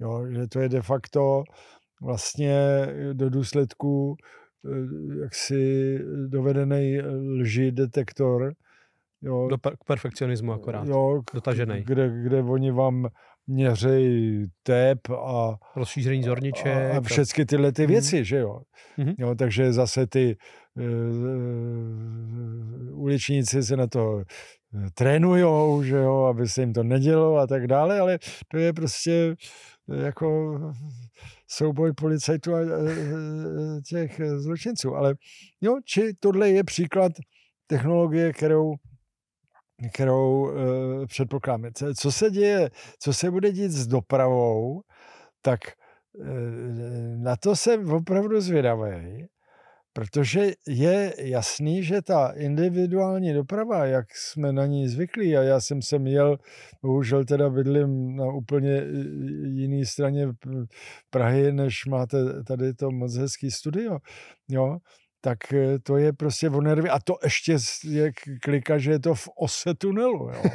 [0.00, 0.26] jo.
[0.32, 1.42] že to je de facto
[2.02, 2.56] vlastně
[3.12, 4.16] do důsledku
[4.64, 6.98] eh, jaksi dovedený
[7.40, 8.52] lži detektor,
[9.22, 10.86] jo, Do per- k perfekcionismu akorát.
[10.88, 11.84] jo, k- dotaženej.
[11.84, 13.08] Kde, kde oni vám
[13.48, 16.66] měřejí tep a, Rozšíření zorniček.
[16.66, 17.90] a, a všechny tyhle ty Mhm.
[17.92, 18.60] věci, že jo.
[18.96, 19.12] Mhm.
[19.18, 20.36] jo takže zase ty
[20.78, 20.84] uh,
[23.00, 24.18] uličníci se na to
[24.74, 28.18] eh, trénujou, že jo, aby se jim to nedělo a tak dále, ale
[28.50, 29.34] to je prostě
[30.04, 30.58] jako
[31.50, 32.58] souboj policajtů a
[33.88, 34.96] těch zločinců.
[34.96, 35.14] Ale
[35.60, 37.12] jo, či tohle je příklad
[37.66, 38.74] technologie, kterou
[39.92, 41.70] kterou uh, předpokládáme.
[41.94, 44.80] Co- se děje, co se bude dít s dopravou,
[45.42, 45.60] tak
[46.12, 46.26] uh,
[47.16, 49.26] na to jsem opravdu zvědavý,
[49.92, 55.82] protože je jasný, že ta individuální doprava, jak jsme na ní zvyklí, a já jsem
[55.82, 56.36] sem jel,
[56.82, 58.82] bohužel teda bydlím na úplně
[59.44, 60.28] jiné straně
[61.10, 63.98] Prahy, než máte tady to moc hezký studio,
[64.48, 64.78] jo,
[65.20, 66.90] tak eh, to je prostě o nervy.
[66.90, 70.30] A to ještě je klika, že je to v ose tunelu.
[70.34, 70.42] Jo.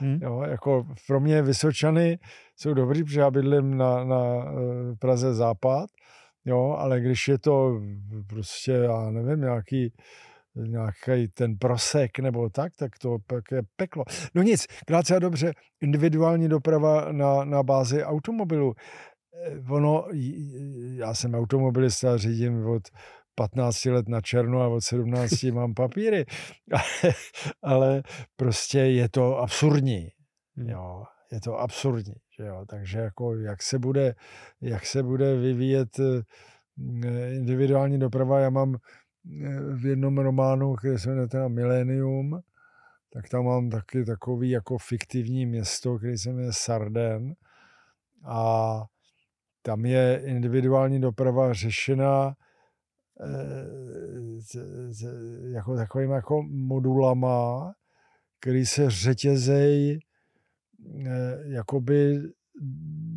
[0.00, 0.18] Hm.
[0.22, 2.18] Jo, jako pro mě Vysočany
[2.56, 5.90] jsou dobrý, protože já bydlím na, na eh, Praze Západ,
[6.44, 7.80] jo, ale když je to
[8.28, 9.92] prostě, já nevím, nějaký
[10.54, 14.04] nějaký ten prosek nebo tak, tak to pak je peklo.
[14.34, 18.74] No nic, krátce a dobře, individuální doprava na, na bázi automobilu.
[19.46, 20.06] Eh, Ono,
[20.96, 22.82] já jsem automobilista, řídím od
[23.34, 26.24] 15 let na černo a od 17 mám papíry,
[26.72, 27.14] ale,
[27.62, 28.02] ale
[28.36, 30.08] prostě je to absurdní.
[30.56, 30.68] Hmm.
[30.68, 34.14] Jo, je to absurdní, že jo, takže jako jak se bude,
[34.60, 38.78] jak se bude vyvíjet eh, individuální doprava, já mám eh,
[39.74, 42.40] v jednom románu, který se jmenuje teda Millennium,
[43.12, 47.34] tak tam mám taky takový jako fiktivní město, který se jmenuje Sarden
[48.24, 48.82] a
[49.62, 52.34] tam je individuální doprava řešena
[53.22, 57.72] eh, z- z- jako takovým jako modulama,
[58.40, 60.00] který se řetězej
[61.06, 62.18] eh, jakoby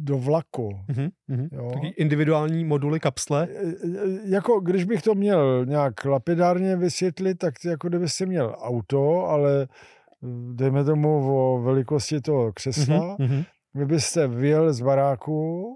[0.04, 0.70] do vlaku.
[0.88, 1.48] Mhm, mhm.
[1.52, 1.72] Jo.
[1.74, 3.48] Taky individuální moduly kapsle.
[3.52, 9.26] E, e, Jako, když bych to měl nějak lapidárně vysvětlit, tak jako kdybyste měl auto,
[9.26, 9.68] ale eh,
[10.54, 13.44] dejme tomu o velikosti toho křesla, Mhm, mhm.
[13.74, 15.76] vy byste vyjel z baráku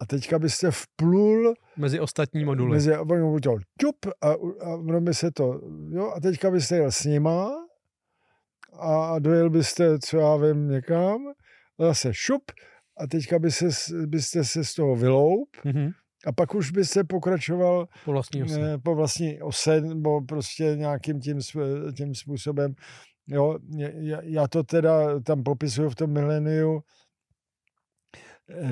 [0.00, 2.70] a teďka byste vplul Mezi ostatní moduly.
[2.70, 4.28] mezi, by to čup a,
[4.60, 5.60] a ono by se to,
[5.90, 7.50] jo, a teďka byste jel s nima
[8.80, 11.28] a dojel byste, co já vím, někam,
[11.78, 12.42] a zase šup
[13.00, 13.68] a teďka by se,
[14.06, 15.90] byste se z toho vyloup Mhm.
[16.26, 18.60] a pak už byste pokračoval Po vlastní ose.
[18.74, 21.38] eh, po vlastní ose nebo prostě nějakým tím,
[21.96, 22.74] tím způsobem.
[23.26, 23.58] Jo,
[24.22, 26.82] já, to teda tam popisuju v tom mileniu, eh,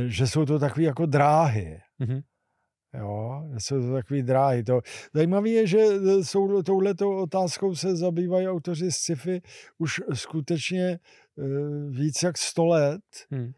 [0.07, 1.81] že jsou to takové jako dráhy.
[1.99, 2.21] Mhm.
[2.95, 4.65] Jo, jsou to takový dráhy.
[4.65, 4.81] To.
[5.15, 5.79] Zajímavé je, že
[6.23, 9.41] jsou, touhletou otázkou se zabývají autoři z sci-fi
[9.79, 10.99] už skutečně
[11.37, 11.47] uh,
[11.91, 13.01] víc jak 100 let.
[13.31, 13.53] Hmm.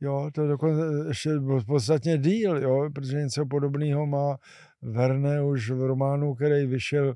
[0.00, 1.30] Jo, to dokonce ještě
[1.66, 4.36] podstatně díl, jo, protože něco podobného má
[4.82, 7.14] Verne už v románu, který vyšel,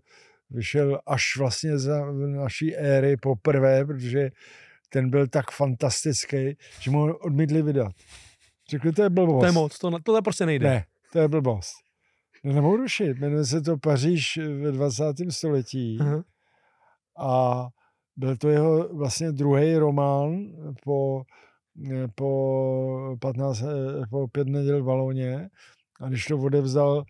[0.50, 4.30] vyšel až vlastně za naší éry poprvé, protože
[4.88, 7.92] ten byl tak fantastický, že mu odmítli vydat.
[8.72, 9.40] Řekli, to je blbost.
[9.40, 10.68] To je moc, to, to prostě nejde.
[10.68, 11.72] Ne, to je blbost.
[12.44, 15.04] No, nemohu rušit, jmenuje se to Paříž ve 20.
[15.30, 15.98] století.
[16.00, 16.22] Uh-huh.
[17.18, 17.66] A
[18.16, 20.46] byl to jeho vlastně druhý román
[20.84, 21.22] po,
[22.14, 23.62] po, 15,
[24.10, 25.48] po pět neděl v Valoně.
[26.00, 27.04] A když to odevzal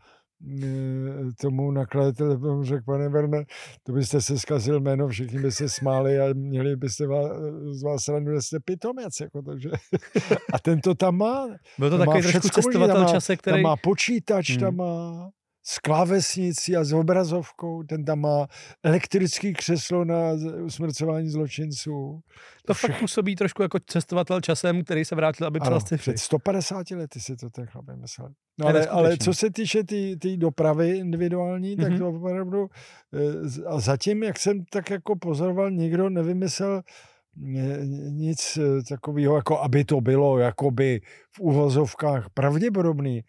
[1.41, 3.45] tomu nakladateli řekl, pane Verne,
[3.83, 7.27] to byste se zkazil jméno, všichni by se smáli a měli byste vás,
[7.71, 9.21] z vás randu, že jste pitomec.
[9.21, 9.71] Jako, takže.
[10.53, 11.47] A tento tam má.
[11.79, 13.55] Byl to takový trošku cestovatel čase, který...
[13.55, 14.61] Tam má počítač, hmm.
[14.61, 15.31] tam má
[15.65, 18.47] s klávesnicí a s obrazovkou, ten tam má
[18.83, 20.33] elektrický křeslo na
[20.65, 22.21] usmrcování zločinců.
[22.67, 22.91] To Všech...
[22.91, 27.21] fakt působí trošku jako cestovatel časem, který se vrátil, aby psal sci Před 150 lety
[27.21, 28.29] si to ten chlap myslel.
[28.61, 31.99] No ale, ale co se týče té tý, tý dopravy individuální, tak mm-hmm.
[31.99, 32.67] to opravdu
[33.15, 37.79] eh, a zatím, jak jsem tak jako pozoroval, nikdo nevymyslel eh,
[38.11, 43.25] nic eh, takového, jako aby to bylo jakoby v uvozovkách pravděpodobný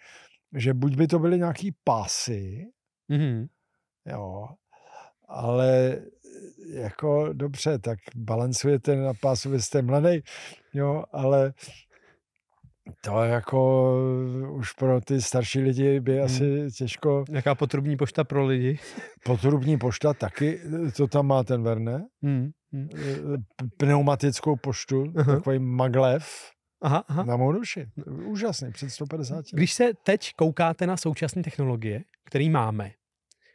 [0.55, 2.65] že buď by to byly nějaký pásy,
[3.11, 3.47] mm-hmm.
[4.05, 4.47] jo,
[5.27, 6.01] ale
[6.73, 10.21] jako dobře, tak balancujete na pásu, vy jste mladý,
[10.73, 11.53] jo, ale
[13.01, 13.91] to jako
[14.51, 16.25] už pro ty starší lidi by hmm.
[16.25, 17.25] asi těžko...
[17.31, 18.79] Jaká potrubní pošta pro lidi?
[19.25, 20.59] Potrubní pošta taky,
[20.97, 22.05] to tam má ten Verne.
[22.21, 22.49] Hmm.
[22.73, 22.89] Hmm.
[23.77, 25.25] Pneumatickou poštu, uh-huh.
[25.25, 26.52] takový maglev.
[26.83, 27.23] Aha, aha.
[27.23, 27.91] Na mou duši.
[28.05, 29.45] Úžasný, před 150 let.
[29.53, 32.91] Když se teď koukáte na současné technologie, které máme,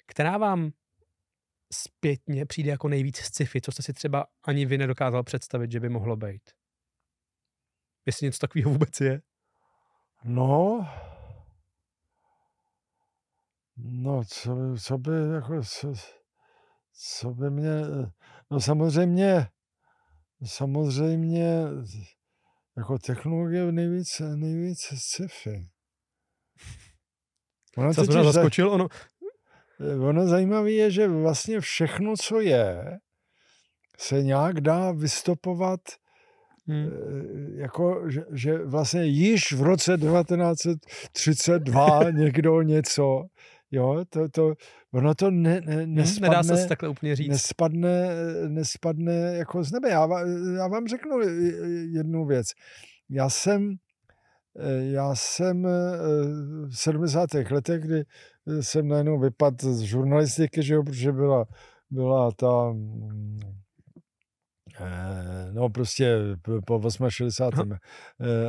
[0.07, 0.71] která vám
[1.73, 5.89] zpětně přijde jako nejvíc sci-fi, co jste si třeba ani vy nedokázal představit, že by
[5.89, 6.43] mohlo být?
[8.07, 9.21] Jestli něco takového vůbec je?
[10.25, 10.89] No,
[13.77, 15.93] no, co, co by, jako, co,
[16.93, 17.81] co by mě,
[18.51, 19.49] no samozřejmě,
[20.45, 21.65] samozřejmě,
[22.79, 25.69] jako technologie nejvíc, nejvíc sci-fi.
[27.77, 28.71] Ono Co nás zaskočil?
[28.71, 28.89] Ono...
[30.09, 32.99] ono zajímavé je, že vlastně všechno, co je,
[33.99, 35.81] se nějak dá vystopovat
[36.71, 36.87] Hmm.
[36.87, 36.91] Eh,
[37.61, 43.25] jako, že, že vlastně již v roce 1932 někdo něco
[43.71, 44.55] Jo, to, to,
[44.93, 47.29] ono to ne, ne, nespadne, Nedá se takhle úplně říct.
[47.29, 48.09] Nespadne,
[48.49, 49.91] nespadne jako z nebe.
[49.91, 50.09] Já,
[50.57, 51.21] já vám řeknu
[51.93, 52.47] jednu věc.
[53.11, 53.77] Já jsem,
[54.81, 55.63] já jsem
[56.69, 57.29] v 70.
[57.51, 58.05] letech, kdy
[58.61, 61.45] jsem najednou vypadl z žurnalistiky, že jo, protože byla,
[61.91, 62.75] byla ta
[64.81, 66.19] eh, no prostě
[66.67, 67.73] po 68.
[67.73, 67.79] Aha.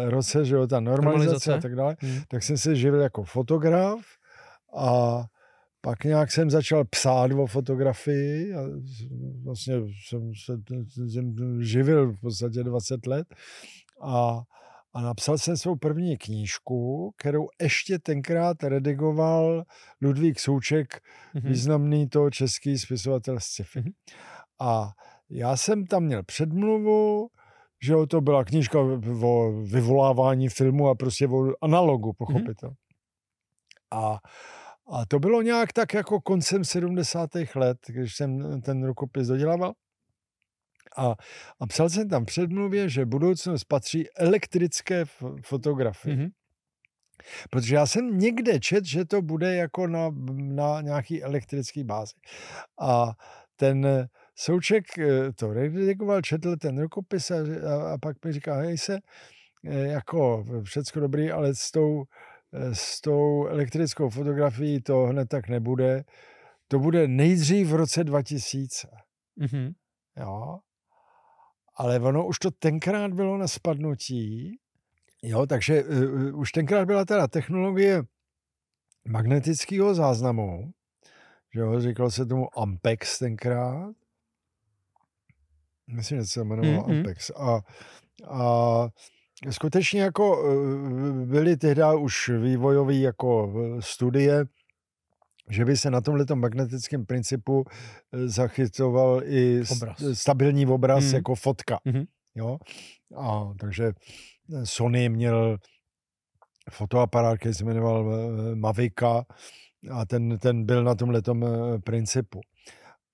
[0.09, 1.53] roce, že jo, ta normalizace, normalizace.
[1.53, 2.21] a tak dále, hmm.
[2.27, 3.99] tak jsem se živil jako fotograf
[4.77, 5.23] a
[5.81, 8.61] pak nějak jsem začal psát o fotografii a
[9.43, 9.75] vlastně
[10.07, 10.53] jsem se
[11.09, 13.27] jsem živil v podstatě 20 let
[14.01, 14.41] a,
[14.93, 19.63] a napsal jsem svou první knížku, kterou ještě tenkrát redigoval
[20.01, 21.01] Ludvík Souček,
[21.35, 21.47] mm-hmm.
[21.49, 23.79] významný to český spisovatel sci-fi.
[23.79, 23.93] Mm-hmm.
[24.59, 24.91] A
[25.29, 27.29] já jsem tam měl předmluvu,
[27.83, 28.79] že to byla knížka
[29.21, 32.75] o vyvolávání filmu a prostě o analogu, pochopitelně.
[32.75, 32.79] Mm-hmm.
[33.91, 34.19] A
[34.91, 37.29] a to bylo nějak tak jako koncem 70.
[37.55, 39.73] let, když jsem ten rukopis dodělával.
[40.97, 41.15] A,
[41.59, 45.05] a psal jsem tam předmluvě, že budoucnost patří elektrické
[45.41, 46.17] fotografii.
[46.17, 46.29] Mm-hmm.
[47.49, 52.13] Protože já jsem někde čet, že to bude jako na, na nějaký elektrický bázi.
[52.81, 53.11] A
[53.55, 58.77] ten Souček eh, to redikoval, četl ten rukopis a, a, a pak mi říká, hej
[58.77, 58.99] se,
[59.65, 62.03] eh, jako všecko dobrý, ale s tou
[62.53, 66.03] s tou elektrickou fotografií to hned tak nebude.
[66.67, 68.87] To bude nejdřív v roce 2000.
[69.41, 69.73] Mm-hmm.
[70.17, 70.59] Jo.
[71.75, 74.59] Ale ono už to tenkrát bylo na spadnutí.
[75.23, 78.03] Jo, takže uh, už tenkrát byla teda technologie
[79.07, 80.71] magnetického záznamu.
[81.53, 83.95] Že jo, říkalo se tomu Ampex tenkrát.
[85.87, 86.97] Myslím, že se jmenovalo mm-hmm.
[86.97, 87.29] Ampex.
[87.29, 87.61] A,
[88.27, 88.87] a
[89.49, 94.45] skutečně jako eh, byly tehdy už vývojové jako eh, studie,
[95.49, 100.03] že by se na tomhle magnetickém principu eh, zachytoval i obraz.
[100.13, 101.15] stabilní obraz mm.
[101.15, 101.79] jako fotka.
[101.85, 102.05] Mm-hmm.
[102.35, 102.57] Jo?
[103.17, 103.91] A, takže
[104.63, 105.57] Sony měl
[106.71, 108.05] fotoaparát, který se jmenoval
[108.55, 109.23] Mavica
[109.91, 111.21] a ten, ten byl na tomhle
[111.83, 112.41] principu.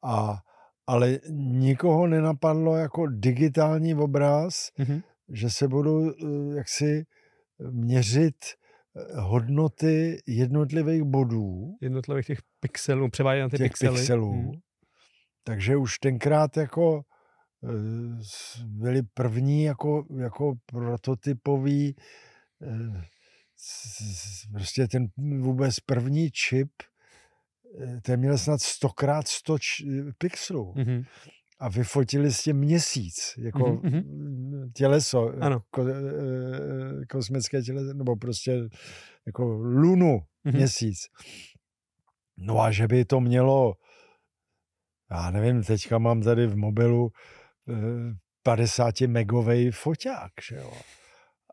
[0.04, 0.40] A,
[0.88, 5.04] ale nikoho nenapadlo jako digitální obraz, mm-hmm.
[5.30, 6.14] Že se budou
[6.56, 7.06] jaksi
[7.72, 8.36] měřit
[9.14, 11.78] hodnoty jednotlivých bodů.
[11.82, 13.98] Jednotlivých těch pixelů, převádět na ty těch pixely.
[13.98, 14.32] pixelů.
[14.32, 14.52] Hmm.
[15.44, 17.02] Takže už tenkrát jako
[17.64, 17.68] eh,
[18.66, 21.96] byli první jako, jako prototypový
[22.62, 23.04] eh,
[24.52, 25.08] prostě ten
[25.42, 26.72] vůbec první čip,
[27.82, 28.88] eh, ten měl snad 100
[29.20, 29.58] x 100
[30.18, 30.74] pixelů.
[30.74, 31.06] Mm-hmm
[31.60, 34.72] a vyfotili s tím měsíc, jako mm-hmm.
[34.76, 35.62] těleso, ano.
[35.70, 38.62] Ko, e, kosmické těleso, nebo prostě
[39.26, 40.56] jako lunu mm-hmm.
[40.56, 40.98] měsíc.
[42.38, 43.74] No a že by to mělo,
[45.12, 47.10] já nevím, teďka mám tady v mobilu
[47.70, 47.74] e,
[48.44, 50.72] 50 megový foťák, že jo.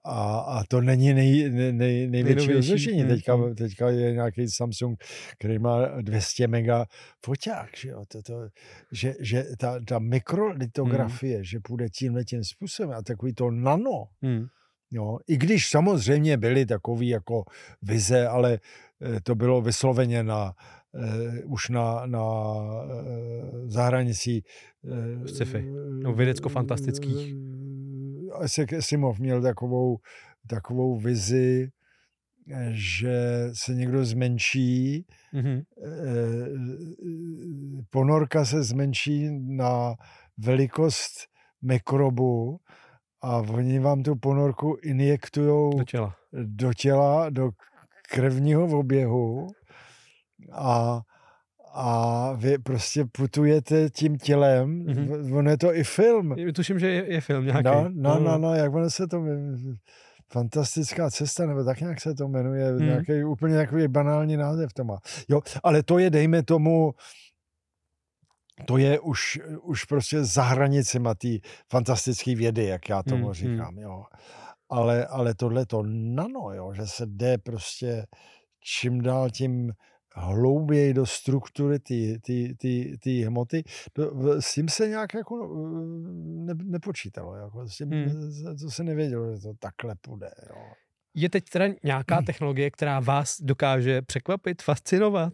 [0.05, 3.05] A, a to není nej, nej, největší rozlišení.
[3.05, 5.05] Teďka, teďka je nějaký Samsung,
[5.39, 6.87] který má 200 mega
[7.25, 7.71] foťák.
[7.77, 8.05] Že, jo?
[8.09, 8.49] To, to,
[8.93, 11.45] že, že ta, ta mikrolitografie, hmm.
[11.45, 14.47] že půjde tímhle tím způsobem a takový to nano, hmm.
[14.95, 17.45] Jo, I když samozřejmě byly takové jako
[17.83, 18.59] vize, ale
[19.03, 20.53] eh, to bylo vysloveně na,
[20.93, 24.45] uh, už na, na uh, zahraničí.
[24.83, 25.67] Uh, Sci-fi,
[26.03, 27.35] no vědecko-fantastických
[28.79, 29.99] Asimov měl takovou,
[30.47, 31.71] takovou vizi,
[32.71, 35.65] že se někdo zmenší, mm-hmm.
[37.91, 39.95] ponorka se zmenší na
[40.39, 41.13] velikost
[41.63, 42.61] mikrobu
[43.21, 47.51] a oni vám tu ponorku injektují do těla, do, těla, do
[48.11, 49.47] krevního oběhu
[50.53, 51.01] a
[51.75, 55.37] a vy prostě putujete tím tělem, mm-hmm.
[55.37, 56.35] ono je to i film.
[56.55, 57.65] Tuším, že je, je film nějaký.
[57.65, 59.25] No, no, no, no, jak ono se to
[60.33, 62.79] Fantastická cesta, nebo tak nějak se to jmenuje, mm.
[62.79, 64.99] nějaký úplně takový banální název to má.
[65.29, 66.95] Jo, ale to je, dejme tomu,
[68.67, 71.29] to je už, už prostě za hranicema té
[71.71, 74.05] fantastické vědy, jak já tomu mm, říkám, jo.
[74.69, 78.07] Ale, ale tohle to nano, jo, že se jde prostě
[78.61, 79.73] čím dál tím
[80.15, 81.79] hlouběji do struktury
[83.03, 85.57] té hmoty, to, s tím se nějak jako
[86.25, 87.37] ne, nepočítalo.
[87.37, 88.59] Jako, s tím, hmm.
[88.61, 90.31] To se nevědělo, že to takhle půjde.
[90.49, 90.57] Jo.
[91.15, 95.33] Je teď teda nějaká technologie, která vás dokáže překvapit, fascinovat?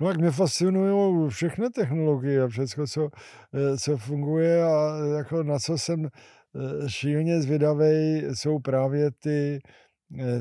[0.00, 3.10] No jak mě fascinují všechny technologie a všechno, co,
[3.54, 9.89] eh, co funguje a jako na co jsem eh, šíleně zvědavý, jsou právě ty Eh,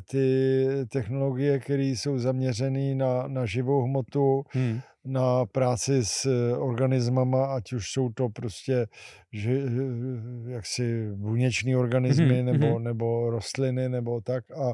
[0.09, 4.79] ty technologie, které jsou zaměřené na, na živou hmotu, hmm.
[5.05, 8.87] na práci s eh, organismama, ať už jsou to prostě
[9.33, 12.45] že, eh, jaksi buněční organismy hmm.
[12.45, 12.83] nebo, hmm.
[12.83, 14.51] nebo rostliny nebo tak.
[14.51, 14.73] A,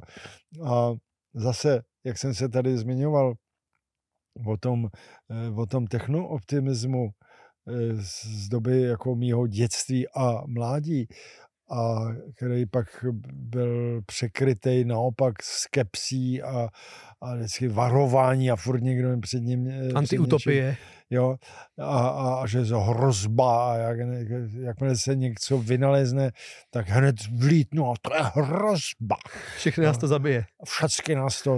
[0.69, 0.93] a
[1.33, 3.33] zase, jak jsem se tady zmiňoval
[4.47, 4.87] o tom,
[5.55, 7.09] o tom technooptimismu
[7.95, 11.07] z doby jako mýho dětství a mládí,
[11.69, 11.95] a
[12.35, 16.69] který pak byl překrytý naopak skepsí a,
[17.25, 19.67] a vždycky varování a furt někdo před ním...
[19.67, 20.77] Eh, Antiutopie.
[21.09, 21.35] Jo,
[21.79, 23.97] a, a, a že je to hrozba a jak,
[24.61, 26.31] jakmile se něco vynalezne,
[26.71, 29.15] tak hned vlítnu a to je hrozba.
[29.57, 30.45] Všechny nás to zabije.
[30.65, 31.57] Všechny nás to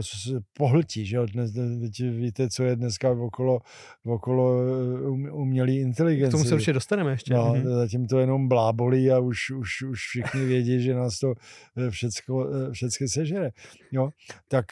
[0.57, 1.51] pohltí, že jo, dnes,
[1.99, 3.59] víte, co je dneska okolo,
[4.05, 6.29] okolo eh, umělé inteligence.
[6.29, 7.33] K tomu se určitě dostaneme ještě.
[7.33, 7.75] No, mm-hmm.
[7.75, 11.33] zatím to jenom blábolí a už, už, už všichni vědí, že nás to
[11.77, 13.49] eh, všecko, všecky sežere.
[13.91, 14.09] Jo,
[14.47, 14.65] tak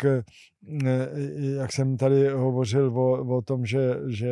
[1.59, 4.29] jak jsem tady hovořil o, o tom, že, že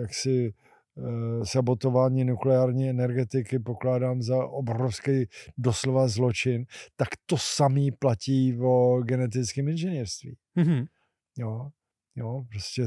[0.00, 0.54] jaksi
[0.98, 5.26] eh, sabotování nukleární energetiky pokládám za obrovský
[5.58, 6.64] doslova zločin,
[6.96, 10.36] tak to samý platí o genetickém inženýrství.
[10.56, 10.86] Mm-hmm.
[11.38, 11.68] Jo,
[12.16, 12.86] jo, prostě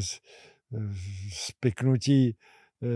[1.31, 2.35] spiknutí
[2.83, 2.87] eh,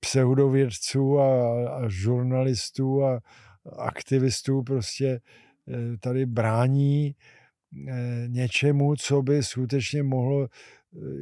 [0.00, 3.20] pseudovědců a, a žurnalistů a
[3.78, 5.20] aktivistů prostě
[5.68, 7.39] eh, tady brání Eh,
[8.26, 10.48] něčemu, co by skutečně mohlo eh,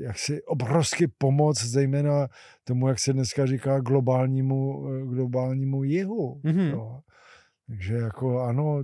[0.03, 2.29] jaksi obrovsky pomoct, zejména
[2.65, 6.41] tomu, jak se dneska říká, globálnímu, eh, globálnímu jihu.
[6.45, 6.72] Mm-hmm.
[6.72, 7.01] No.
[7.66, 8.83] Takže jako ano,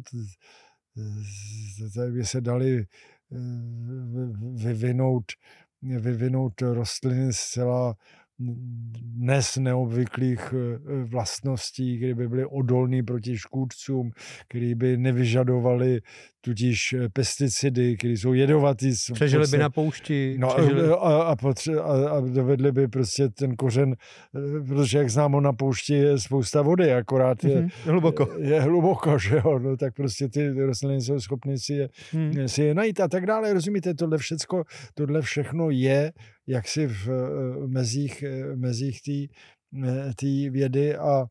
[1.95, 2.87] tady by se dali
[4.55, 5.25] vyvinout,
[5.83, 7.95] vyvinout rostliny zcela
[8.39, 10.55] dnes neobvyklých
[11.05, 14.11] vlastností, které by byly odolné proti škůdcům,
[14.49, 16.01] které by nevyžadovaly
[16.45, 18.93] tudíž eh, pesticidy, které jsou jedovatý.
[19.13, 20.37] Přežili by na poušti.
[20.39, 20.89] No přežili...
[20.89, 23.97] a, a, potře- a, a dovedli by prostě ten kořen,
[24.69, 27.71] protože jak známo na poušti je spousta vody, akorát je, mm-hmm.
[27.85, 28.29] hluboko.
[28.39, 32.49] Je, je hluboko, že jo, no, tak prostě ty rostliny jsou schopny si je, mm.
[32.49, 33.53] si je najít a tak dále.
[33.53, 34.65] Rozumíte, tohle všecko,
[34.95, 36.13] tohle všechno je
[36.47, 37.09] jaksi v
[37.67, 38.25] mezích,
[38.55, 39.01] mezích
[40.17, 41.25] té vědy a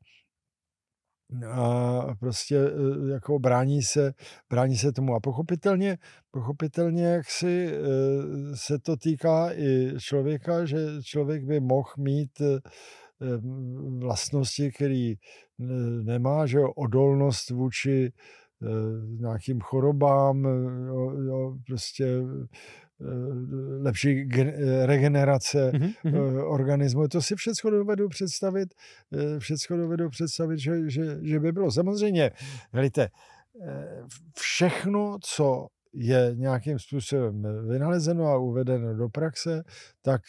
[1.52, 4.14] a prostě e, jako brání se,
[4.50, 5.16] brání se tomu.
[5.16, 5.98] A pochopitelně,
[6.32, 7.80] pochopitelně jak si e,
[8.56, 12.60] se to týká i člověka, že člověk by mohl mít e,
[14.00, 15.14] vlastnosti, který
[16.04, 18.12] nemá, že odolnost vůči
[19.20, 20.46] nějakým chorobám,
[20.88, 22.48] jo, jo, prostě Eh,
[23.82, 24.30] lepší
[24.86, 26.48] regenerace mm-hmm.
[26.48, 27.08] organismu.
[27.08, 28.70] To si všechno dovedu představit,
[29.14, 31.72] eh, všechno dovedu představit, že, že, že by bylo.
[31.72, 32.32] Samozřejmě,
[32.74, 33.08] helejte,
[34.40, 39.64] všechno, co je nějakým způsobem vynalezeno a uvedeno do praxe,
[40.02, 40.22] tak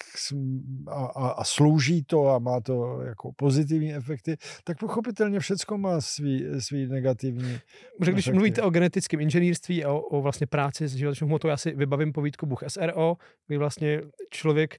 [0.87, 6.01] a, a, a slouží to a má to jako pozitivní efekty, tak pochopitelně všechno má
[6.01, 7.59] svý, svý negativní
[7.99, 8.37] Protože když efekty.
[8.37, 12.13] mluvíte o genetickém inženýrství a o, o vlastně práci s životním hmotou, já si vybavím
[12.13, 14.01] povídku Bůh SRO, kdy vlastně
[14.31, 14.79] člověk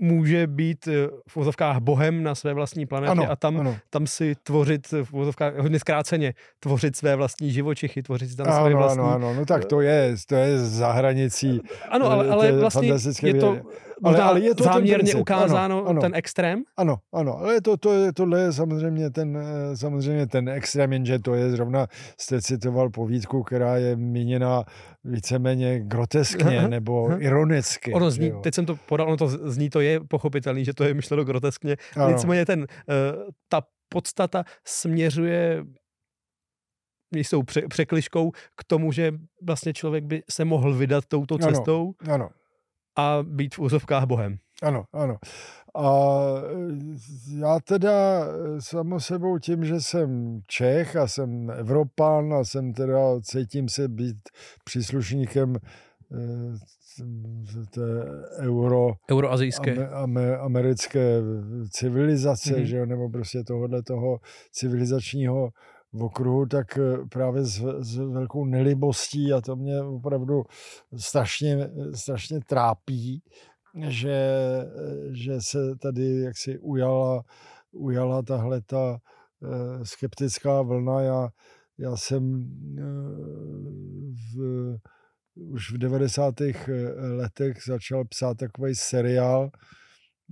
[0.00, 3.76] může být eh, v vozovkách bohem na své vlastní planetě ano, a tam, ano.
[3.90, 8.60] tam si tvořit v vozovkách hodně zkráceně, tvořit své vlastní živočichy, tvořit si tam ano,
[8.60, 9.00] své vlastní...
[9.00, 12.92] Ano, ano, no tak to je, to je za hranicí Ano, ale, ale vlastně
[13.22, 13.58] je to
[14.02, 16.62] ale, ale je to záměrně ten ukázáno ano, ano, ten extrém?
[16.76, 21.18] Ano, ano, ale to, to je, tohle je samozřejmě ten, eh, samozřejmě ten extrém, jenže
[21.18, 21.86] to je zrovna,
[22.20, 24.64] jste citoval povídku, která je míněna
[25.04, 27.92] víceméně groteskně nebo ironicky.
[27.92, 30.94] Ono zní, teď jsem to podal, ono to zní, to je pochopitelný, že to je
[30.94, 31.76] myšleno groteskně.
[31.96, 32.08] Ano.
[32.08, 32.66] Nicméně ten, uh,
[33.48, 35.64] ta podstata směřuje
[37.44, 41.94] pře- překliškou k tomu, že vlastně člověk by se mohl vydat touto cestou.
[42.00, 42.28] Ano, ano
[42.96, 44.36] a být v úzovkách bohem.
[44.62, 45.16] Ano, ano.
[45.76, 46.18] A
[47.38, 48.26] já teda
[48.58, 54.16] samo sebou tím, že jsem Čech a jsem Evropan a jsem teda, cítím se být
[54.64, 56.58] příslušníkem eh,
[57.70, 58.04] té
[58.40, 61.20] euro, euroazijské ame, americké
[61.70, 62.62] civilizace, mm-hmm.
[62.62, 64.18] že jo, nebo prostě tohohle toho
[64.52, 65.50] civilizačního
[65.94, 70.42] v okruhu, tak eh, právě s, s velkou nelibostí a to mě opravdu
[70.96, 73.22] strašně, strašně trápí,
[73.88, 74.38] že,
[75.10, 77.22] že se tady jaksi ujala,
[77.72, 81.00] ujala tahle ta eh, skeptická vlna.
[81.00, 81.28] Já,
[81.78, 82.42] já jsem
[82.78, 82.82] eh,
[84.34, 84.76] v,
[85.34, 86.34] už v 90.
[86.96, 89.50] letech začal psát takový seriál,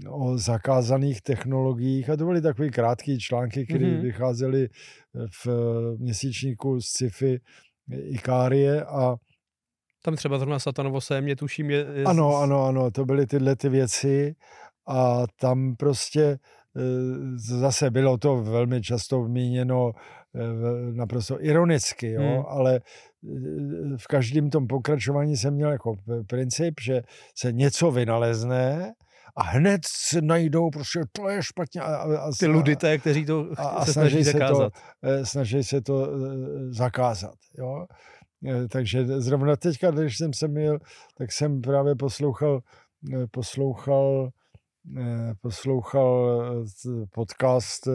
[0.09, 4.03] o zakázaných technologiích a to byly takové krátké články, které mm-hmm.
[4.03, 4.68] vycházely
[5.45, 5.47] v
[5.99, 7.40] měsíčníku z sci-fi
[7.90, 9.16] Ikárie a
[10.05, 11.86] tam třeba zrovna Satanovo sémě, tuším, je...
[11.95, 12.05] je...
[12.05, 14.34] Ano, ano, ano, to byly tyhle ty věci
[14.88, 16.38] a tam prostě
[17.34, 19.93] zase bylo to velmi často vmíněno
[20.34, 22.45] e, naprosto ironicky, jo, hmm.
[22.49, 22.80] ale
[23.97, 25.95] v každém tom pokračování jsem měl jako
[26.26, 27.03] princip, že
[27.38, 28.93] se něco vynalezne
[29.37, 31.80] a hned se najdou, prostě to je špatně.
[31.80, 34.74] A, a, Ty ludité, kteří to a, a se snaží, snaží zakázat.
[34.74, 36.18] Se to, eh, snaží se to eh,
[36.70, 37.35] zakázat.
[37.59, 37.87] Jo?
[38.49, 40.78] Eh, takže zrovna teďka, když jsem se měl,
[41.18, 42.61] tak jsem právě poslouchal,
[43.30, 44.30] poslouchal,
[45.41, 46.64] poslouchal
[47.12, 47.89] podcast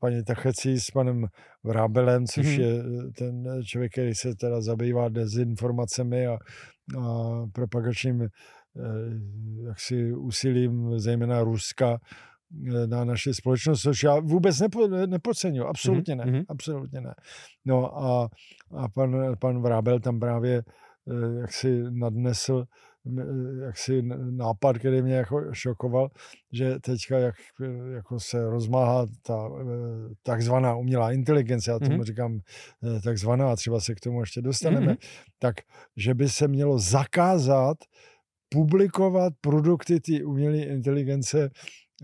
[0.00, 1.26] paní Tachecí s panem
[1.64, 2.60] Vrábelem, což mm-hmm.
[2.60, 2.82] je
[3.18, 8.28] ten člověk, který se teda zabývá dezinformacemi a, a propagačním
[9.66, 11.98] jaksi úsilím zejména Ruska
[12.66, 16.32] eh, na naši společnost, což já vůbec nepo, nepodceňuji, absolutně mm-hmm.
[16.32, 17.14] ne, absolutně ne.
[17.64, 18.28] No a,
[18.76, 20.62] a pan, pan Vrábel tam právě
[21.08, 22.64] eh, jaksi nadnesl
[23.64, 26.08] jaksi nápad, který mě jako šokoval,
[26.52, 27.34] že teďka, jak
[27.94, 29.50] jako se rozmáhá ta
[30.22, 32.04] takzvaná umělá inteligence, já tomu mm-hmm.
[32.04, 32.40] říkám
[33.04, 35.28] takzvaná, třeba se k tomu ještě dostaneme, mm-hmm.
[35.38, 35.54] tak,
[35.96, 37.78] že by se mělo zakázat
[38.48, 41.50] publikovat produkty té umělé inteligence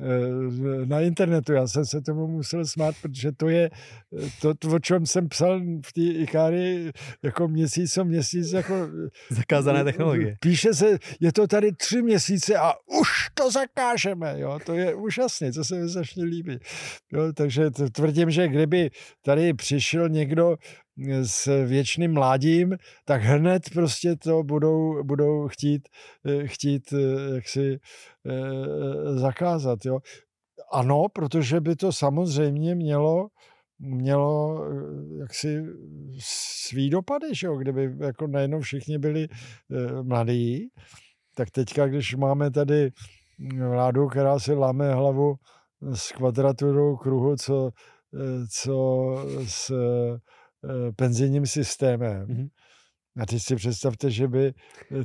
[0.01, 1.53] eh, na internetu.
[1.53, 3.70] Já jsem se tomu musel smát, protože to je
[4.40, 6.92] to, to o čem jsem psal v té Ikári
[7.22, 8.53] jako měsíc co měsíc.
[8.53, 8.74] Jako,
[9.30, 10.36] Zakázané technologie.
[10.40, 14.40] Píše se, je to tady tři měsíce a už to zakážeme.
[14.40, 14.59] Jo?
[14.66, 16.59] To je úžasné, to se mi strašně líbí.
[17.12, 17.32] Jo?
[17.32, 18.90] Takže tvrdím, že kdyby
[19.24, 20.57] tady přišel někdo
[21.22, 25.88] s věčným mládím, tak hned prostě to budou, budou chtít,
[26.26, 27.78] eh, chtít eh, jaksi
[28.26, 29.84] eh, zakázat.
[29.84, 29.99] Jo.
[30.72, 33.28] Ano, protože by to samozřejmě mělo
[33.78, 34.64] mělo
[35.18, 35.62] jaksi
[36.66, 37.57] svý dopady, že jo?
[37.57, 39.28] kdyby jako najednou všichni byli
[40.03, 40.68] mladí,
[41.34, 42.90] tak teďka, když máme tady
[43.68, 45.34] vládu, která si láme hlavu
[45.95, 47.70] s kvadraturou kruhu, co,
[48.51, 49.07] co
[49.47, 49.72] s
[50.96, 52.48] penzijním systémem, mm-hmm.
[53.20, 54.54] A teď si představte, že by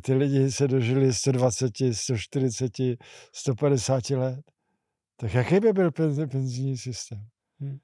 [0.01, 2.71] ty lidi se dožili 120, 140,
[3.33, 4.39] 150 let.
[5.19, 5.91] Tak jaký by byl
[6.31, 7.19] penzijní systém?
[7.59, 7.79] Hmm.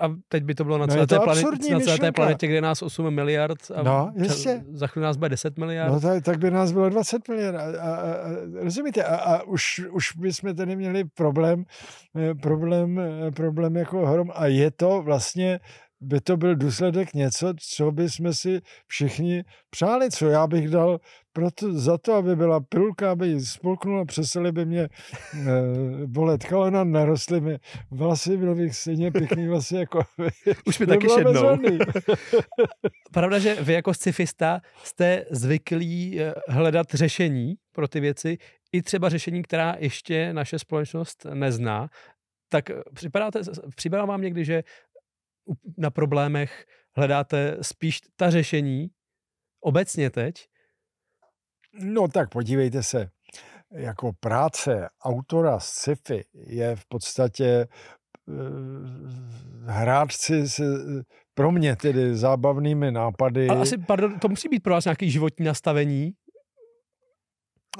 [0.00, 2.60] A teď by to bylo na celé, no té, planetě, na celé té planetě, kde
[2.60, 4.64] nás 8 miliard a no, jistě.
[4.72, 5.92] za chvíli nás bude 10 miliard.
[5.92, 7.56] No tak, tak by nás bylo 20 miliard.
[7.56, 8.18] A, a, a,
[8.62, 9.04] rozumíte?
[9.04, 11.64] A, a už, už bychom tady měli problém,
[12.16, 14.30] eh, problém, eh, problém jako hrom.
[14.34, 15.60] A je to vlastně
[16.00, 21.00] by to byl důsledek něco, co by jsme si všichni přáli, co já bych dal
[21.32, 24.88] proto, za to, aby byla pilka, aby ji spolknula, přestali by mě e,
[26.06, 27.58] bolet kolena, narostly mi
[27.90, 30.00] vlasy, byl bych stejně pěkný vlasy jako
[30.66, 31.58] Už mi taky šednou.
[33.12, 38.38] Pravda, že vy jako scifista jste zvyklí eh, hledat řešení pro ty věci,
[38.72, 41.88] i třeba řešení, která ještě naše společnost nezná,
[42.48, 43.40] tak připadáte,
[43.76, 44.62] připadá vám někdy, že
[45.76, 46.66] na problémech
[46.96, 48.90] hledáte spíš ta řešení
[49.60, 50.34] obecně teď?
[51.80, 53.10] No tak podívejte se,
[53.70, 57.66] jako práce autora sci-fi je v podstatě
[58.26, 58.36] uh,
[59.66, 60.64] hrát si se,
[61.34, 63.48] pro mě tedy zábavnými nápady.
[63.48, 66.12] A asi, pardon, to musí být pro vás nějaký životní nastavení?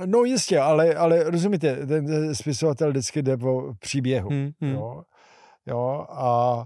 [0.06, 4.28] No jistě, ale, ale rozumíte, ten spisovatel vždycky jde po příběhu.
[4.30, 4.74] Hmm, hmm.
[4.74, 5.02] Jo?
[5.66, 6.64] jo, a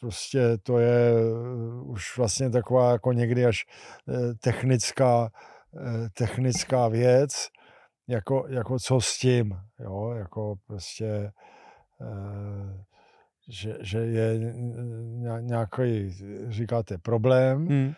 [0.00, 3.64] prostě to je eh, už vlastně taková jako někdy až
[4.08, 5.30] eh, technická,
[5.76, 7.48] eh, technická věc,
[8.08, 11.30] jako, jako co s tím, jo, jako prostě,
[13.48, 14.54] že, že je
[15.40, 16.14] nějaký,
[16.48, 17.92] říkáte, problém, hmm.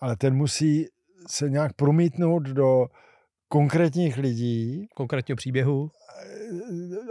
[0.00, 0.86] ale ten musí
[1.28, 2.86] se nějak promítnout do
[3.50, 4.86] konkrétních lidí.
[4.94, 5.90] Konkrétního příběhu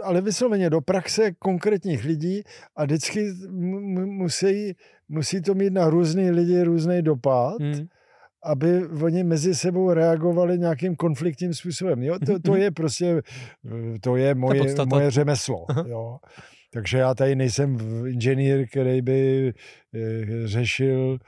[0.02, 2.42] ale vysloveně do praxe konkrétních lidí
[2.76, 3.32] a vždycky
[4.04, 4.76] musí,
[5.08, 7.86] musí to mít na různý lidi různý dopad, hmm.
[8.44, 12.02] aby oni mezi sebou reagovali nějakým konfliktním způsobem.
[12.02, 12.18] Jo?
[12.26, 13.22] To, to je prostě,
[14.00, 15.66] to je moje, moje řemeslo.
[15.86, 16.16] Jo?
[16.72, 19.52] Takže já tady nejsem inženýr, který by
[19.94, 21.24] eh, řešil eh,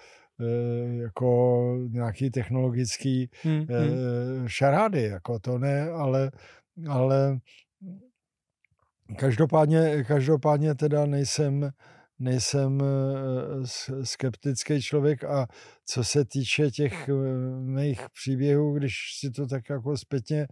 [1.02, 4.48] jako nějaký technologický hmm, hmm.
[4.48, 6.30] šarády, jako to ne, ale,
[6.88, 7.38] ale
[9.18, 11.70] Každopádně, každopádně teda nejsem,
[12.18, 13.66] nejsem eh,
[14.04, 15.46] skeptický člověk a
[15.84, 17.12] co se týče těch eh,
[17.60, 20.46] mých příběhů, když si to tak jako zpětně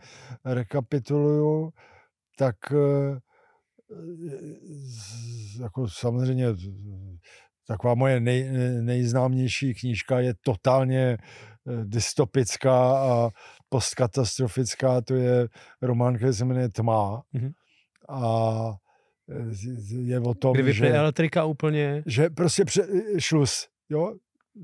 [0.45, 1.71] rekapituluju,
[2.39, 3.21] tak eh,
[5.61, 6.47] jako samozřejmě
[7.71, 8.49] taková moje nej,
[8.81, 11.19] nejznámější knížka je totálně
[11.85, 13.31] dystopická a
[13.69, 15.49] postkatastrofická, to je
[15.83, 17.23] román, který se jmenuje Tma.
[17.35, 17.53] Mm-hmm
[18.11, 18.75] a
[19.91, 20.89] je o tom, Kdy že...
[20.91, 22.03] elektrika úplně.
[22.07, 22.87] Že prostě pře,
[23.19, 24.15] šlus, jo,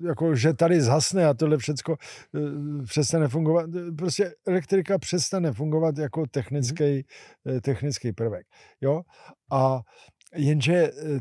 [0.07, 3.71] jako, že tady zhasne a tohle všechno eh, přestane fungovat.
[3.99, 7.05] Prostě elektrika přestane fungovat jako technický,
[7.45, 7.61] mm.
[7.61, 8.47] technický prvek.
[8.81, 9.03] Jo?
[9.53, 9.81] A
[10.35, 11.19] jenže eh,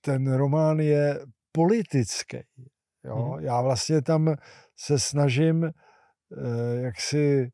[0.00, 1.20] ten román je
[1.52, 2.38] politický.
[3.04, 3.34] Jo?
[3.38, 3.44] Mm.
[3.44, 4.34] Já vlastně tam
[4.76, 5.70] se snažím
[6.80, 7.50] jak si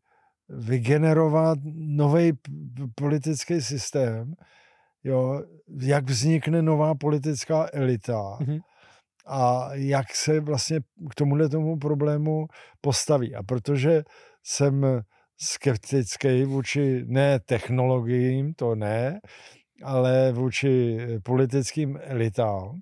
[0.48, 2.32] vygenerovat nový
[2.94, 4.34] politický systém,
[5.04, 5.42] jo,
[5.80, 8.60] jak vznikne nová politická elita mm-hmm.
[9.26, 10.80] a jak se vlastně
[11.10, 12.46] k tomuhle tomu problému
[12.80, 13.34] postaví.
[13.34, 14.02] A protože
[14.44, 15.02] jsem
[15.40, 19.20] skeptický vůči ne technologiím, to ne,
[19.82, 22.80] ale vůči politickým elitám,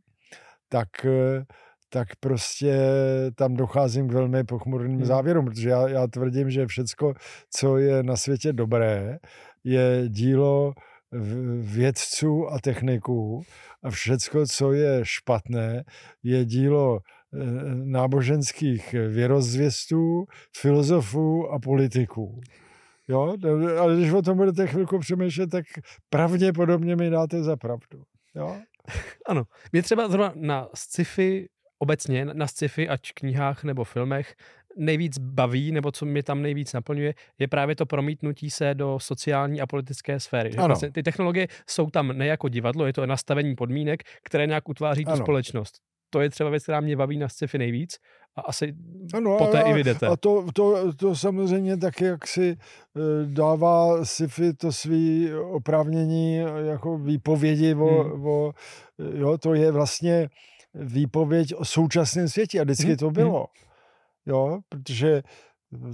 [0.69, 0.89] tak
[1.95, 2.77] tak prostě
[3.35, 5.05] tam docházím k velmi pochmurným hmm.
[5.05, 7.15] závěrům, protože já, já tvrdím, že všecko,
[7.51, 9.19] co je na světě dobré,
[9.65, 10.73] je dílo
[11.61, 13.43] vědců a techniků
[13.83, 15.85] a všecko, co je špatné,
[16.23, 17.39] je dílo eh,
[17.85, 20.25] náboženských věrozvěstů,
[20.57, 22.41] filozofů a politiků.
[23.09, 23.37] Jo,
[23.79, 25.65] ale když o tom budete chvilku přemýšlet, tak
[26.11, 28.03] pravděpodobně mi dáte za pravdu.
[28.35, 28.57] Jo?
[29.29, 29.45] Ano.
[29.73, 31.49] Mě třeba zrovna na sci-fi
[31.79, 34.35] obecně na sci-fi, ať knihách nebo filmech,
[34.77, 39.61] nejvíc baví, nebo co mě tam nejvíc naplňuje, je právě to promítnutí se do sociální
[39.61, 40.53] a politické sféry.
[40.53, 44.69] Že vlastně ty technologie jsou tam ne jako divadlo, je to nastavení podmínek, které nějak
[44.69, 45.25] utváří tu ano.
[45.25, 45.81] společnost.
[46.15, 47.99] To je třeba věc, která mě baví na sci-fi nejvíc.
[48.37, 48.75] a asi
[49.15, 50.07] ano, poté a, i vydete.
[50.07, 56.37] A to, to, to samozřejmě tak, jak si eh, dává sci-fi to svý oprávnění
[56.67, 58.27] jako výpovědi o, hmm.
[58.27, 58.53] o,
[59.15, 60.29] jo, to je vlastně
[60.75, 62.97] výpověď o současném světě a vždycky hmm.
[62.97, 63.39] to bylo.
[63.39, 63.71] Hmm.
[64.27, 65.23] Jo, protože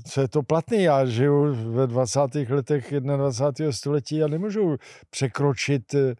[0.04, 0.82] co je to platný.
[0.82, 2.20] Já žiju ve 20.
[2.48, 3.72] letech 21.
[3.72, 4.76] století a nemůžu
[5.10, 6.14] překročit eh,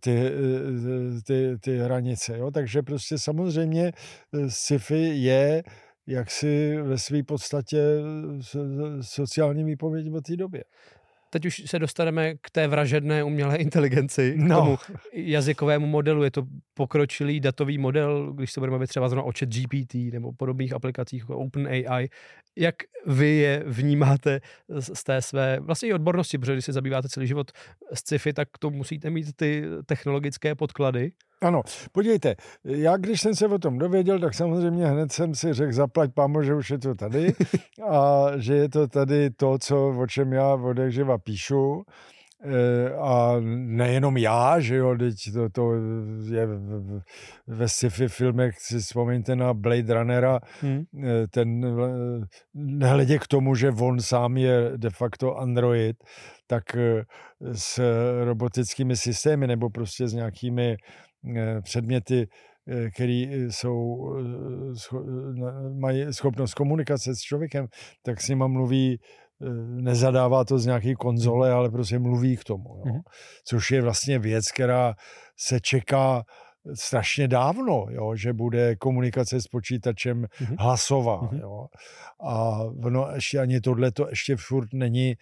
[0.00, 2.38] ty, eh, ty, ty hranice.
[2.38, 2.50] Jo?
[2.50, 3.92] Takže prostě samozřejmě
[4.32, 5.62] eh, sci-fi je
[6.06, 7.78] jaksi ve své podstatě
[9.00, 10.64] sociální výpověď o té době
[11.32, 14.54] teď už se dostaneme k té vražedné umělé inteligenci, no.
[14.54, 14.78] k tomu
[15.12, 16.24] jazykovému modelu.
[16.24, 16.42] Je to
[16.74, 21.20] pokročilý datový model, když se budeme bavit třeba zrovna o chat GPT nebo podobných aplikacích
[21.20, 22.08] jako OpenAI.
[22.56, 22.74] Jak
[23.06, 24.40] vy je vnímáte
[24.78, 27.50] z té své vlastně odbornosti, protože když se zabýváte celý život
[27.92, 31.12] s sci-fi, tak to musíte mít ty technologické podklady.
[31.42, 31.62] Ano,
[31.92, 32.34] podívejte,
[32.64, 36.42] já když jsem se o tom dověděl, tak samozřejmě hned jsem si řekl, zaplať pámo,
[36.42, 37.32] že už je to tady
[37.90, 41.82] a že je to tady to, co, o čem já odehřiva píšu.
[42.44, 43.36] E, a
[43.66, 45.72] nejenom já, že jo, teď to, to
[46.30, 46.48] je
[47.46, 50.84] ve sci-fi filmech, si vzpomeňte na Blade Runnera, hmm.
[51.04, 51.76] E, ten,
[52.54, 55.96] nehledě k tomu, že on sám je de facto android,
[56.46, 56.62] tak
[57.52, 57.80] s
[58.24, 61.11] robotickými systémy nebo prostě s nějakými Eh,
[61.62, 62.28] předměty,
[62.68, 64.08] eh, které eh, jsou,
[65.80, 67.66] mají schopnost komunikace s člověkem,
[68.02, 69.00] tak s nima mluví,
[69.82, 72.76] nezadává to z nějaké konzole, ale prostě mluví k tomu.
[72.76, 72.82] Jo?
[72.84, 73.00] Mm-hmm.
[73.44, 74.94] Což je vlastně věc, která
[75.36, 76.22] se čeká
[76.74, 80.56] strašně dávno, jo, že bude komunikace s počítačem mm-hmm.
[80.58, 81.20] hlasová.
[81.22, 81.40] Mm-hmm.
[81.40, 81.66] Jo.
[82.26, 85.16] A ono ještě ani tohle to ještě furt není Eh,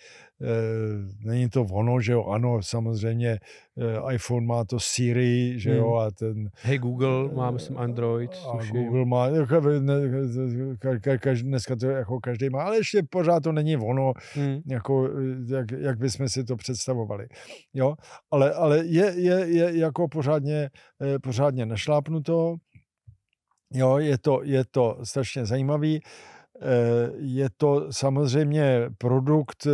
[1.25, 3.39] není to ono, že jo, ano, samozřejmě
[3.79, 5.99] eh, iPhone má to Siri, že jo, hmm.
[5.99, 6.51] a ten...
[6.63, 8.31] Hej Google má, myslím, Android.
[8.49, 8.77] A tuším.
[8.77, 9.61] Google má, jako,
[11.21, 14.61] každý, dneska to jako každý má, ale ještě pořád to není ono, hmm.
[14.67, 15.09] jako,
[15.49, 17.27] jak, jak bychom si to představovali,
[17.75, 17.95] jo,
[18.31, 20.71] ale, ale je, je, je jako pořádně,
[21.03, 22.57] eh, pořádně našlápnuto,
[23.73, 26.01] jo, je to, je to strašně zajímavý,
[27.19, 29.67] je to samozřejmě produkt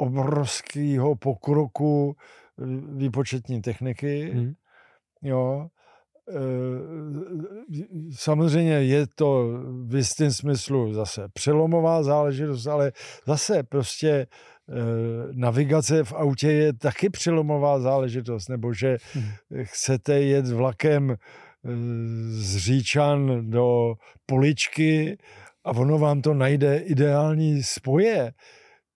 [0.00, 2.64] obrovského pokroku eh,
[2.96, 4.30] výpočetní techniky.
[4.34, 4.52] Hmm.
[5.22, 5.68] Jo.
[6.28, 6.34] Eh,
[8.10, 9.48] samozřejmě je to
[9.86, 12.92] v jistém smyslu zase přelomová záležitost, ale
[13.26, 14.26] zase prostě eh,
[15.32, 19.24] navigace v autě je taky přelomová záležitost, nebo že hmm.
[19.62, 21.16] chcete jet vlakem
[22.30, 23.94] z Říčan do
[24.26, 25.18] Poličky
[25.64, 28.32] a ono vám to najde ideální spoje,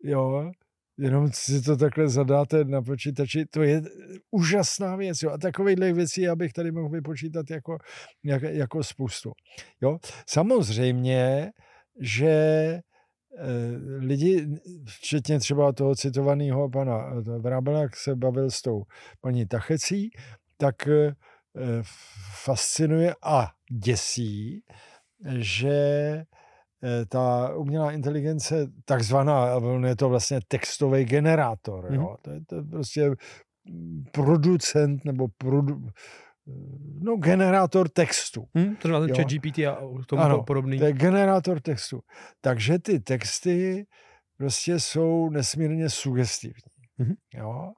[0.05, 0.53] jo,
[0.99, 3.83] jenom si to takhle zadáte na počítači, to je
[4.31, 5.23] úžasná věc.
[5.23, 5.31] Jo.
[5.31, 7.79] A takovýchhle věcí já bych tady mohl vypočítat jako,
[8.25, 9.33] jak, jako spoustu.
[9.81, 9.99] Jo.
[10.29, 11.53] Samozřejmě,
[12.01, 12.83] že e,
[13.99, 14.47] lidi,
[14.89, 18.83] včetně třeba toho citovaného pana Vrábela, jak se bavil s tou
[19.21, 20.11] paní Tachecí,
[20.57, 21.15] tak e,
[22.45, 24.63] fascinuje a děsí,
[25.39, 25.75] že
[26.17, 26.25] Eh,
[27.09, 31.95] ta umělá inteligence, takzvaná, on je to vlastně textový generátor, mm-hmm.
[31.95, 32.17] jo?
[32.23, 33.11] To, je, to je prostě
[34.13, 35.89] producent nebo produ,
[37.01, 38.45] no, generátor textu.
[38.55, 39.77] Hmm, to znamená chat GPT a
[40.07, 40.79] tomu ano, podobný.
[40.79, 42.01] to je generátor textu.
[42.41, 43.87] Takže ty texty
[44.37, 46.73] prostě jsou nesmírně sugestivní.
[47.01, 47.17] Mm-hmm.
[47.35, 47.73] Jo?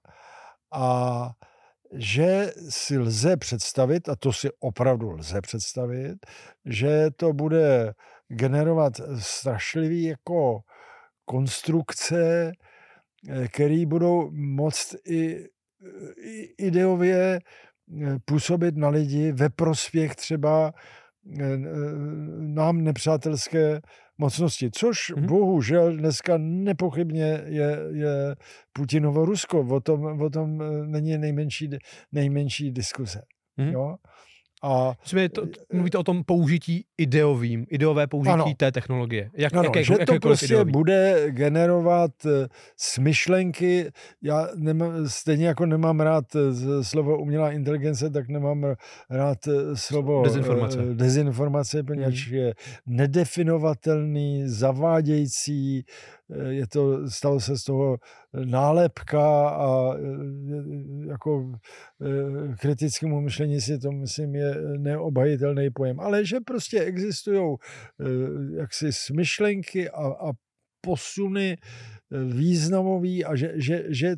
[0.74, 1.30] A
[1.92, 6.16] že si lze představit, a to si opravdu lze představit,
[6.64, 7.94] že to bude
[8.28, 10.60] generovat strašlivý jako
[11.24, 12.52] konstrukce,
[13.28, 15.44] eh, které budou moct i,
[16.24, 20.72] i ideově eh, působit na lidi ve prospěch třeba
[21.40, 21.56] eh,
[22.38, 23.80] nám nepřátelské
[24.18, 25.26] mocnosti, což mm-hmm.
[25.26, 28.36] bohužel dneska nepochybně je, je
[28.72, 29.60] Putinovo Rusko.
[29.60, 30.58] O tom, o tom
[30.90, 31.70] není nejmenší,
[32.12, 33.22] nejmenší diskuse.
[33.58, 33.72] Mm-hmm.
[33.72, 33.96] Jo?
[34.62, 34.94] A,
[35.32, 35.42] to,
[35.72, 38.54] mluvíte o tom použití ideovým, ideové použití ano.
[38.56, 39.30] té technologie.
[39.34, 40.72] Jak, ano, jaké, že to prostě ideový?
[40.72, 43.90] bude generovat eh, smyšlenky.
[44.22, 48.74] Já nemám, stejně jako nemám rád eh, slovo umělá inteligence, tak nemám
[49.10, 52.38] rád eh, slovo dezinformace, dezinformace poněvadž hmm.
[52.38, 52.54] je
[52.86, 55.84] nedefinovatelný, zavádějící,
[56.48, 57.96] je to, stalo se z toho
[58.44, 59.94] nálepka a
[61.08, 61.52] jako
[62.60, 67.56] kritickému myšlení si to myslím je neobhajitelný pojem, ale že prostě existují
[68.56, 70.32] jaksi smyšlenky a, a
[70.80, 71.56] posuny
[72.10, 74.16] významový a že, že, že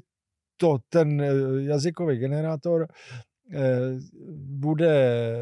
[0.61, 1.23] to ten
[1.59, 2.87] jazykový generátor
[4.41, 5.35] bude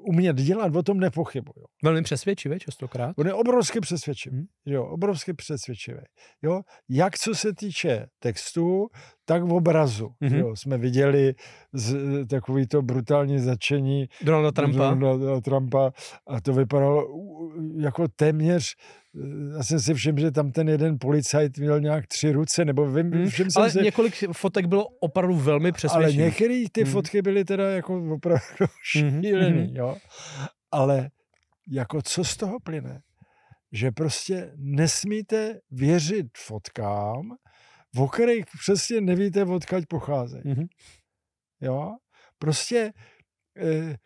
[0.00, 1.66] umět dělat, o tom nepochybuju.
[1.84, 3.18] Velmi přesvědčivý častokrát.
[3.18, 4.36] On je obrovsky přesvědčivý.
[4.36, 4.46] Hmm.
[4.66, 6.00] Jo, obrovsky přesvědčivý.
[6.42, 8.86] Jo, jak co se týče textu,
[9.28, 10.10] tak v obrazu.
[10.22, 10.38] Mm-hmm.
[10.38, 11.34] Jo, jsme viděli
[11.72, 11.96] z,
[12.26, 14.94] takový to brutální začení Donalda Trumpa.
[14.94, 15.92] Donalda Trumpa
[16.26, 17.08] a to vypadalo
[17.76, 18.76] jako téměř
[19.56, 23.12] já jsem si všiml, že tam ten jeden policajt měl nějak tři ruce, nebo vím,
[23.12, 23.28] hmm.
[23.28, 26.18] všim Ale jsem několik fotek bylo opravdu velmi přesvědčivých.
[26.18, 26.92] Ale některé ty hmm.
[26.92, 28.44] fotky byly teda jako opravdu
[28.96, 29.76] mhm, šílený, hmm.
[29.76, 29.96] jo.
[30.72, 31.10] Ale
[31.70, 33.00] jako co z toho plyne?
[33.72, 37.36] Že prostě nesmíte věřit fotkám,
[37.96, 40.42] o kterých přesně nevíte, odkaď pocházejí.
[40.44, 40.68] Mm-hmm.
[41.60, 41.96] Jo?
[42.38, 42.92] Prostě
[43.56, 43.96] e,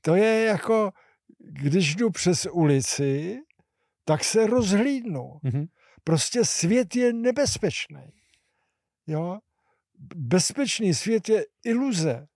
[0.00, 0.90] to je jako,
[1.38, 3.40] když jdu přes ulici,
[4.04, 5.40] tak se rozhlídnu.
[5.44, 5.66] Mm-hmm.
[6.04, 8.12] Prostě svět je nebezpečný.
[9.06, 9.38] Jo?
[10.16, 12.26] Bezpečný svět je iluze.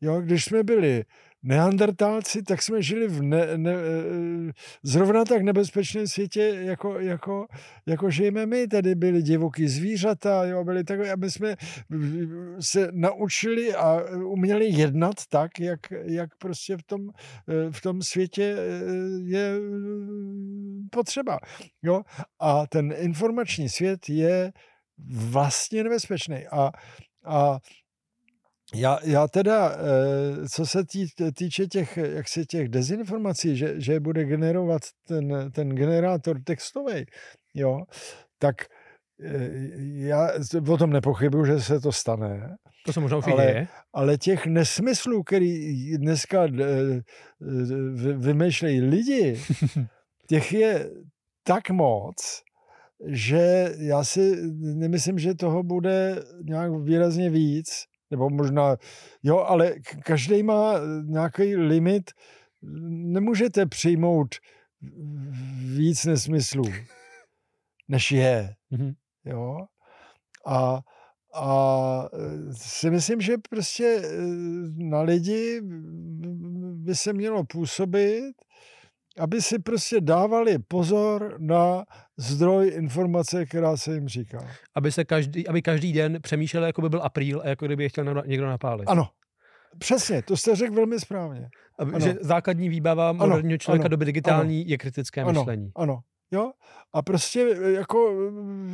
[0.00, 0.20] Jo?
[0.20, 1.04] Když jsme byli
[1.44, 7.46] neandertálci, tak jsme žili v ne, ne, eh, zrovna tak nebezpečném světě, jako, jako,
[7.86, 8.68] jako žijeme my.
[8.68, 11.56] Tady byly divoký zvířata, jo, byli takové, aby jsme
[12.60, 17.00] se naučili a uměli jednat tak, jak, jak prostě v tom,
[17.48, 18.84] eh, v tom světě eh,
[19.24, 19.52] je
[20.90, 21.38] potřeba.
[21.82, 22.02] Jo?
[22.40, 24.52] A ten informační svět je
[25.30, 26.46] vlastně nebezpečný.
[26.52, 26.70] A,
[27.24, 27.58] a
[28.74, 34.00] já, já teda, eh, co se tý, týče těch, jak se těch dezinformací, že, že
[34.00, 37.06] bude generovat ten, ten generátor textový,
[37.54, 37.80] jo,
[38.38, 38.54] tak
[39.22, 39.50] eh,
[40.06, 40.30] já
[40.68, 42.56] o tom nepochybuju, že se to stane.
[42.86, 43.68] To se možná už ale, děje.
[43.92, 47.02] Ale těch nesmyslů, který dneska eh,
[48.16, 49.40] vymýšlejí lidi,
[50.28, 50.90] těch je
[51.46, 52.42] tak moc,
[53.06, 57.84] že já si nemyslím, že toho bude nějak výrazně víc
[58.14, 58.76] nebo možná,
[59.22, 62.10] jo, ale každý má nějaký limit.
[62.88, 64.34] Nemůžete přijmout
[65.76, 66.64] víc nesmyslů,
[67.88, 68.54] než je.
[68.72, 68.94] Mm-hmm.
[69.24, 69.66] Jo?
[70.46, 70.80] A,
[71.34, 72.08] a
[72.52, 74.10] si myslím, že prostě eh,
[74.76, 75.60] na lidi
[76.74, 78.34] by se mělo působit,
[79.18, 81.84] aby si prostě dávali pozor na
[82.16, 84.48] zdroj informace, která se jim říká.
[84.74, 87.88] Aby, se každý, aby každý den přemýšlel, jako by byl apríl a jako kdyby je
[87.88, 88.88] chtěl někdo napálit.
[88.88, 89.08] Ano,
[89.78, 91.48] přesně, to jste řekl velmi správně.
[91.78, 92.00] Aby, ano.
[92.06, 95.70] Že základní výbaba moderního člověka ano, doby digitální ano, je kritické ano, myšlení.
[95.76, 96.00] Ano,
[96.34, 96.52] Jo?
[96.92, 98.12] A prostě e, jako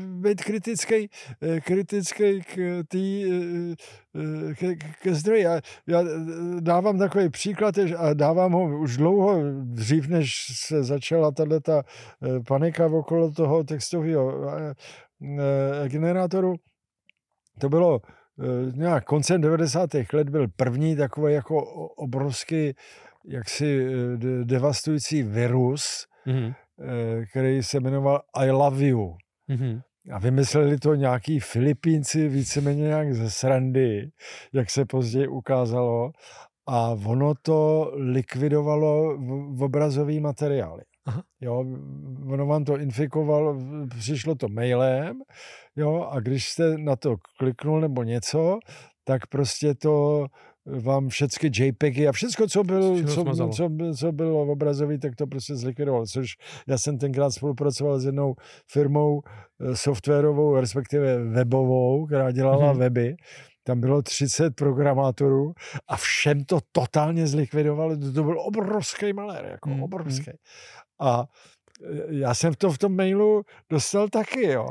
[0.07, 1.11] být kritický,
[1.43, 5.43] e, kritický k tý, e, ke, ke zdroji.
[5.43, 6.03] Já, já
[6.61, 10.33] dávám takový příklad a dávám ho už dlouho, dřív než
[10.67, 11.83] se začala tato
[12.49, 14.41] panika okolo toho textového
[15.89, 16.55] generátoru.
[17.61, 18.01] To bylo
[18.75, 19.91] nějak koncem 90.
[20.13, 21.57] let byl první takový jako
[21.97, 22.73] obrovský
[23.25, 23.87] jaksi
[24.45, 26.55] devastující virus, mm-hmm
[27.31, 29.17] který se jmenoval I Love You.
[29.51, 29.83] Mm-hmm.
[30.13, 34.11] A vymysleli to nějaký Filipínci víceméně nějak ze srandy,
[34.53, 36.11] jak se později ukázalo.
[36.69, 39.19] A ono to likvidovalo
[39.57, 40.83] v obrazový materiály.
[41.07, 41.23] Aha.
[41.41, 41.65] Jo,
[42.33, 43.59] ono vám to infikovalo,
[43.99, 45.19] přišlo to mailem,
[45.77, 48.59] jo, a když jste na to kliknul nebo něco,
[49.05, 50.27] tak prostě to
[50.71, 55.57] vám všechny JPEGy a všechno, co, byl, co, co, co bylo obrazový, tak to prostě
[55.57, 56.07] zlikvidoval.
[56.07, 56.27] Což
[56.69, 58.35] já jsem tenkrát spolupracoval s jednou
[58.71, 59.23] firmou
[59.61, 62.79] eh, softwarovou, respektive webovou, která dělala mm-hmm.
[62.79, 63.17] weby.
[63.63, 65.53] Tam bylo 30 programátorů
[65.89, 67.99] a všem to totálně zlikvidovali.
[67.99, 69.85] To byl obrovský malér, jako mm-hmm.
[69.85, 70.31] obrovský.
[71.01, 71.25] A
[71.85, 74.67] eh, já jsem to v tom mailu dostal taky, jo.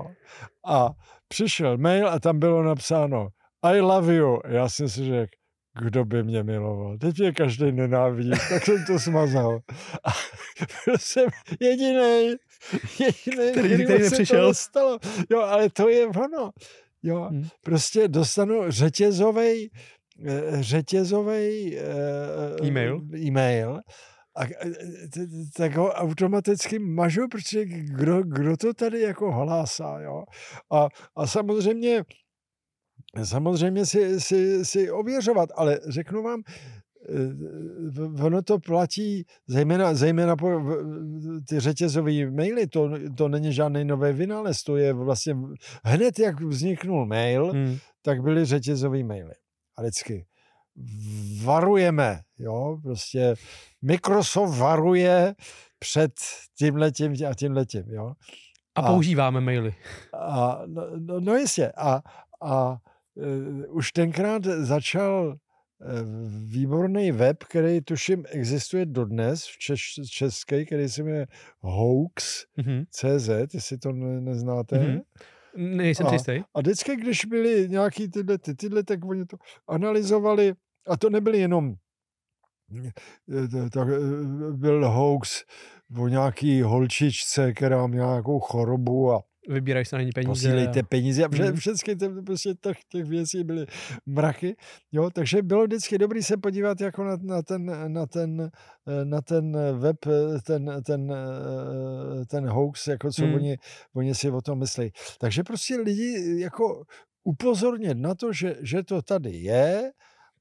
[0.67, 0.89] A
[1.27, 3.29] přišel mail a tam bylo napsáno
[3.63, 4.39] I love you.
[4.47, 5.31] Já jsem si řekl,
[5.79, 6.97] kdo by mě miloval.
[6.97, 9.59] Teď mě každý nenávidí, tak jsem to smazal.
[10.03, 10.09] A
[10.85, 11.25] byl jsem
[11.59, 12.35] jediný,
[12.99, 14.53] jediný, který, který nepřišel.
[14.53, 14.99] Stalo.
[15.29, 16.51] Jo, ale to je ono.
[17.03, 17.47] Jo, hmm.
[17.63, 19.69] prostě dostanu řetězovej,
[20.25, 21.79] eh, řetězovej
[22.59, 23.01] uh, e-mail.
[23.17, 23.79] e-mail
[24.39, 24.43] a
[25.55, 30.23] tak ho automaticky mažu, protože kdo, kdo to tady jako hlásá, jo.
[30.71, 32.03] A, a samozřejmě
[33.23, 36.41] samozřejmě si, si, si ověřovat, ale řeknu vám,
[37.09, 40.61] eh, ono to platí zejména, zejména po
[41.49, 45.35] ty řetězové maily, to, to není žádný nový vynález, to je vlastně
[45.83, 47.77] hned, jak vzniknul mail, hmm.
[48.01, 49.33] tak byly řetězové maily.
[49.77, 50.25] A vždycky
[51.43, 53.35] varujeme, jo, prostě
[53.81, 55.35] Microsoft varuje
[55.79, 56.11] před
[56.57, 58.13] tímhletím a tímhletím, jo.
[58.75, 59.75] A, a používáme maily.
[60.13, 61.71] A, no, no, no jistě.
[61.77, 62.01] A,
[62.41, 62.77] a
[63.69, 65.37] už tenkrát začal
[66.45, 71.27] výborný web, který tuším existuje dodnes v češ, české, který se jmenuje
[71.59, 74.75] hoax.cz, jestli to ne, neznáte.
[74.75, 75.01] Mm-hmm.
[75.55, 76.41] Nejsem a, jistý.
[76.53, 80.53] A vždycky, když byly nějaký tyhle, ty, tyhle, tak oni to analyzovali
[80.87, 81.75] a to nebyly jenom
[83.73, 83.87] tak
[84.51, 85.43] byl hoax
[85.97, 90.29] o nějaký holčičce, která měla nějakou chorobu a vybírají se na ní peníze.
[90.29, 91.23] Posílejte peníze.
[91.23, 91.55] A mm.
[91.55, 93.65] všechny ty, prostě těch, těch věcí byly
[94.05, 94.55] mraky.
[94.91, 98.51] Jo, takže bylo vždycky dobrý se podívat jako na, na, ten, na, ten,
[99.03, 99.97] na ten web,
[100.45, 101.13] ten, ten,
[102.27, 103.33] ten hoax, jako co mm.
[103.33, 103.57] oni,
[103.95, 104.91] oni si o tom myslí.
[105.19, 106.83] Takže prostě lidi jako
[107.23, 109.91] upozornit na to, že, že to tady je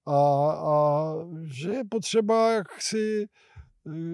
[0.07, 3.27] a, a že je potřeba jak si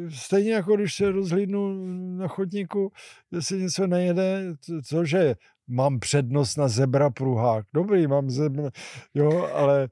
[0.08, 2.92] stejně jako když se rozhlídnu na chodníku,
[3.32, 4.54] jestli něco nejede,
[4.84, 5.34] cože
[5.68, 7.66] mám přednost na zebra pruhák.
[7.74, 8.70] Dobrý, mám zebra,
[9.14, 9.88] jo, ale,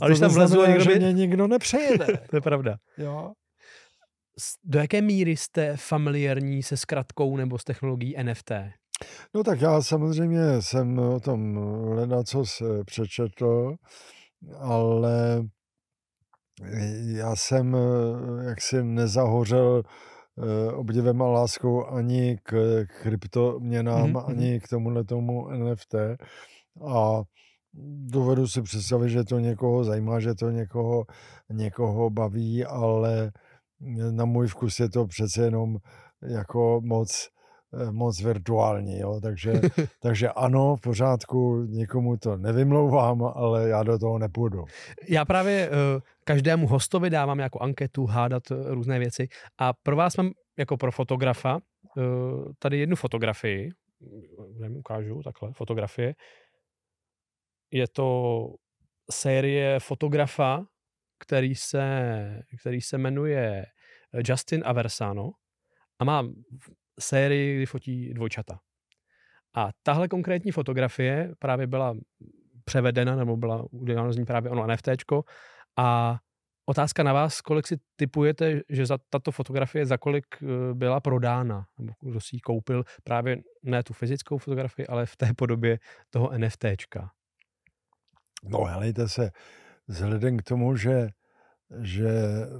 [0.00, 0.98] ale když tam vlezu, někdo že by...
[0.98, 2.06] mě nikdo nepřejede.
[2.30, 2.76] to je pravda.
[2.98, 3.32] Jo.
[4.64, 8.52] Do jaké míry jste familiární se zkratkou nebo s technologií NFT?
[9.34, 11.56] No tak já samozřejmě jsem o tom
[11.94, 13.74] hledal, co se přečetl,
[14.58, 15.42] ale
[17.16, 24.24] já jsem eh, jaksi nezahořel eh, obdivem a láskou ani k kryptoměnám, mm-hmm.
[24.28, 25.94] ani k tomuhle tomu NFT.
[26.86, 27.22] A
[28.12, 31.04] dovedu si představit, že to někoho zajímá, že to někoho,
[31.52, 33.32] někoho baví, ale
[34.10, 35.76] na můj vkus je to přece jenom
[36.22, 37.28] jako moc
[37.90, 39.20] moc virtuální, jo?
[39.22, 39.52] Takže,
[40.02, 44.64] takže ano, v pořádku, nikomu to nevymlouvám, ale já do toho nepůjdu.
[45.08, 45.76] Já právě uh,
[46.24, 50.92] každému hostovi dávám jako anketu hádat uh, různé věci a pro vás mám jako pro
[50.92, 51.58] fotografa
[52.58, 53.70] tady jednu fotografii,
[54.58, 56.14] nevím, ukážu takhle, fotografie.
[57.70, 58.46] Je to
[59.10, 60.66] série fotografa,
[61.18, 63.66] který se, který se jmenuje
[64.28, 65.30] Justin Aversano
[65.98, 66.22] a má
[67.00, 68.60] sérii, kdy fotí dvojčata.
[69.54, 71.94] A tahle konkrétní fotografie právě byla
[72.64, 75.24] převedena, nebo byla udělána z ní právě ono NFTčko
[75.76, 76.18] a
[76.70, 81.66] Otázka na vás, kolik si typujete, že za tato fotografie za kolik eh, byla prodána,
[81.78, 85.78] nebo kdo si ji koupil, právě ne tu fyzickou fotografii, ale v té podobě
[86.10, 87.10] toho NFTčka?
[88.44, 89.30] No, helejte se,
[89.88, 91.08] vzhledem k tomu, že,
[91.80, 92.10] že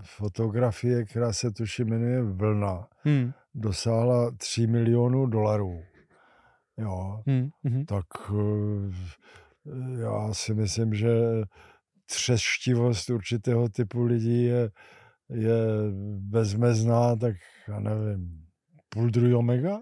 [0.02, 5.82] fotografie, která se tuším jmenuje Vlna, hmm dosáhla 3 milionů dolarů.
[6.78, 7.84] Jo, hmm, hmm.
[7.84, 11.10] tak eh, já si myslím, že
[12.06, 14.70] třeštivost určitého typu lidí je,
[15.30, 15.58] je
[16.18, 17.36] bezmezná, tak
[17.68, 18.46] já nevím,
[18.88, 19.80] půl druhého mega?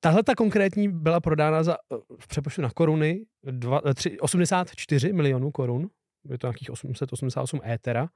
[0.00, 1.76] Tahle ta konkrétní byla prodána za,
[2.18, 5.88] v přepočtu na koruny dva, 3, 84 milionů korun,
[6.30, 8.08] je to nějakých 888 étera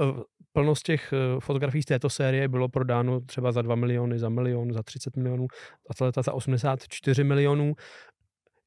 [0.00, 0.22] Eh,
[0.52, 4.72] plnost těch eh, fotografií z této série bylo prodáno třeba za 2 miliony, za milion,
[4.72, 5.46] za 30 milionů
[5.90, 7.74] a tato za 84 milionů.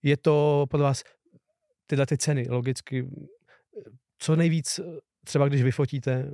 [0.03, 1.03] Je to podle vás
[1.85, 3.09] tyhle ty ceny logicky,
[4.19, 4.79] co nejvíc
[5.25, 6.31] třeba když vyfotíte,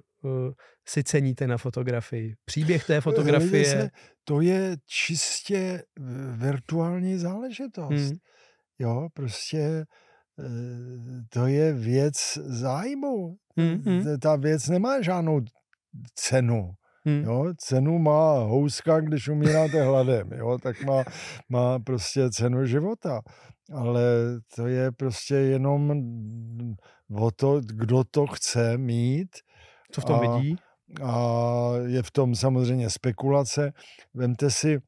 [0.87, 2.35] si ceníte na fotografii?
[2.45, 3.65] Příběh té fotografie?
[3.65, 3.89] Se,
[4.23, 5.83] to je čistě
[6.37, 7.89] virtuální záležitost.
[7.89, 8.17] Hmm.
[8.79, 9.85] Jo, prostě
[11.29, 13.35] to je věc zájmu.
[13.57, 14.19] Mm-hmm.
[14.19, 15.41] Ta věc nemá žádnou
[16.15, 16.71] cenu.
[17.05, 17.23] Hmm.
[17.23, 21.03] Jo, cenu má houska, když umíráte hladem, jo, tak má,
[21.49, 23.21] má prostě cenu života.
[23.73, 24.03] Ale
[24.55, 26.03] to je prostě jenom
[27.15, 29.29] o to, kdo to chce mít.
[29.91, 30.55] Co v tom a, vidí?
[31.03, 31.15] A
[31.85, 33.73] je v tom samozřejmě spekulace.
[34.13, 34.79] Vemte si,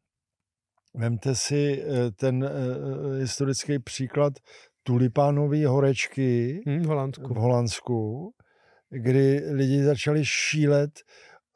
[0.94, 4.34] vemte si eh, ten uh, historický příklad
[4.86, 7.34] tulipánové horečky hmm, v Holandsku.
[7.34, 8.32] v Holandsku,
[8.90, 10.92] kdy lidi začali šílet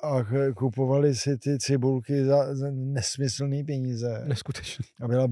[0.04, 0.26] a
[0.56, 4.24] kupovali si ty cibulky za, za nesmyslné peníze.
[4.28, 4.86] Neskutečně.
[5.02, 5.28] A byla,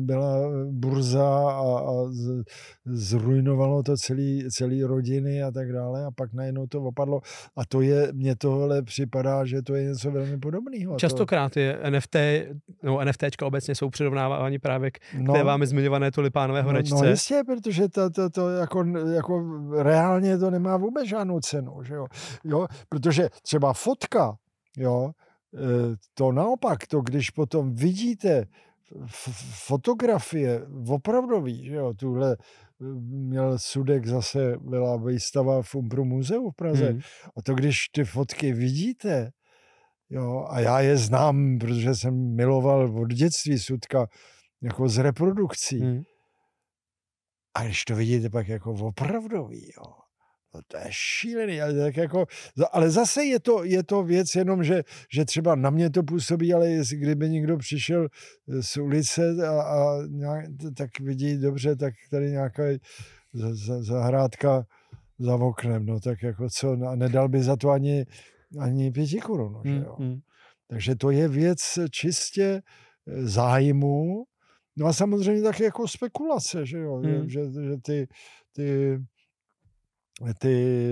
[0.00, 2.42] byla burza a, a z,
[2.84, 7.20] zrujnovalo to celý, celý rodiny a tak dále a pak najednou to opadlo.
[7.56, 10.96] A to je, mně tohle připadá, že to je něco velmi podobného.
[10.96, 12.16] Častokrát je NFT,
[12.82, 16.94] no NFTčka obecně jsou přirovnáváni právě k no, té vámi zmiňované tulipánové horečce.
[16.94, 18.84] No, no jistě, protože to, to, to jako,
[19.14, 19.44] jako
[19.82, 22.06] reálně to nemá vůbec žádnou cenu, že jo?
[22.44, 22.66] jo?
[22.88, 24.36] Protože třeba fot fotka,
[24.76, 25.10] jo,
[25.54, 28.46] e, to naopak, to když potom vidíte
[29.66, 32.36] fotografie opravdový, že jo, tuhle e,
[33.00, 36.90] měl Sudek zase, byla výstava v Umbru muzeu v Praze.
[36.90, 37.00] Hmm.
[37.36, 39.30] a to když ty fotky vidíte,
[40.10, 44.06] jo, a já je znám, protože jsem miloval od dětství Sudka
[44.62, 46.02] jako z reprodukcí, hmm.
[47.54, 49.99] a když to vidíte pak jako opravdový, jo,
[50.54, 52.26] No to je šílený, ale, tak jako,
[52.72, 54.82] ale zase je to, je to věc jenom, že,
[55.12, 58.08] že třeba na mě to působí, ale jestli, kdyby někdo přišel
[58.60, 60.44] z ulice a, a nějak,
[60.76, 62.62] tak vidí dobře, tak tady nějaká
[63.80, 64.66] zahrádka
[65.18, 68.06] za oknem, no tak jako co, a nedal by za to ani,
[68.60, 69.96] ani pěti korun, no, že jo.
[69.98, 70.20] Mm, mm.
[70.68, 72.62] Takže to je věc čistě e,
[73.26, 74.24] zájmu,
[74.76, 77.28] no a samozřejmě taky jako spekulace, že jo, mm.
[77.28, 78.08] že, že ty,
[78.52, 78.98] ty
[80.38, 80.84] ty,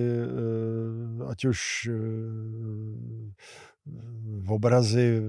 [1.20, 1.96] eh, ať už eh,
[4.48, 5.22] obrazy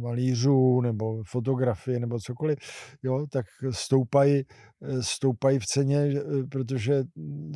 [0.00, 2.58] malířů nebo fotografie nebo cokoliv,
[3.02, 4.44] jo, tak stoupají,
[4.82, 7.04] eh, stoupají v ceně, protože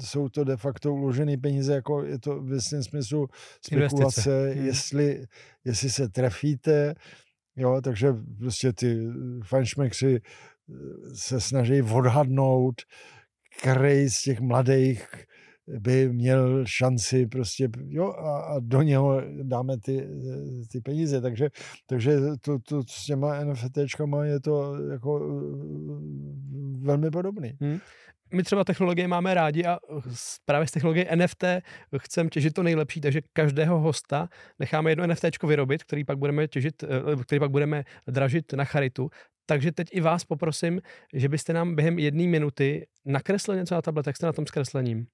[0.01, 3.29] jsou to de facto uložené peníze, jako je to v jistém smyslu
[3.67, 4.67] spekulace, hmm.
[4.67, 5.25] jestli,
[5.65, 6.95] jestli se trefíte,
[7.57, 9.09] jo, takže prostě ty
[9.45, 10.21] fanšmekři
[11.15, 12.75] se snaží odhadnout,
[13.61, 15.27] který z těch mladých
[15.69, 20.09] by měl šanci prostě, jo, a, a do něho dáme ty,
[20.73, 21.49] ty peníze, takže,
[21.87, 25.57] takže to, to s těma NFTčkama je to jako eh,
[26.87, 27.57] velmi podobný.
[27.61, 27.79] Hmm
[28.35, 29.79] my třeba technologie máme rádi a
[30.45, 31.45] právě z technologie NFT
[31.99, 36.83] chceme těžit to nejlepší, takže každého hosta necháme jedno NFT vyrobit, který pak budeme těžit,
[36.83, 39.11] eh, který pak budeme dražit na charitu.
[39.47, 40.81] Takže teď i vás poprosím,
[41.15, 45.07] že byste nám během jedné minuty nakreslili něco na tablet, jak jste na tom zkreslením.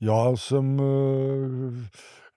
[0.00, 1.86] Já jsem eh,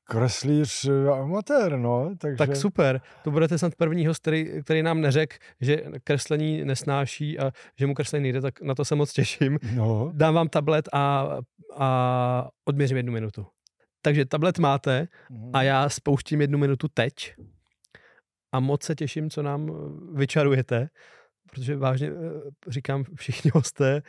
[0.03, 2.15] kreslíř eh, amatér, no.
[2.17, 2.37] Takže...
[2.37, 3.01] Tak super.
[3.23, 7.93] To budete snad první host, který, který nám neřekl, že kreslení nesnáší a že mu
[7.93, 9.59] kreslení nejde, tak na to se moc těším.
[9.75, 10.11] No.
[10.13, 11.29] Dám vám tablet a,
[11.77, 13.45] a odměřím jednu minutu.
[14.01, 15.07] Takže tablet máte
[15.53, 15.65] a mhm.
[15.65, 17.33] já spouštím jednu minutu teď
[18.51, 19.71] a moc se těším, co nám
[20.15, 20.89] vyčarujete,
[21.53, 24.01] protože vážně eh, říkám všichni hosté,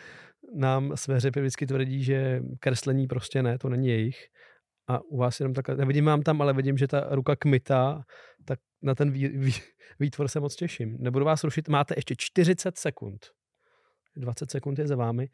[0.54, 4.26] nám své řepy vždycky tvrdí, že kreslení prostě ne, to není jejich.
[4.88, 8.02] A u vás jenom takhle, nevidím vám tam, ale vidím, že ta ruka kmitá,
[8.44, 9.52] tak na ten vý, vý,
[10.00, 10.96] výtvor se moc těším.
[11.00, 13.26] Nebudu vás rušit, máte ještě 40 sekund.
[14.16, 15.28] 20 sekund je za vámi.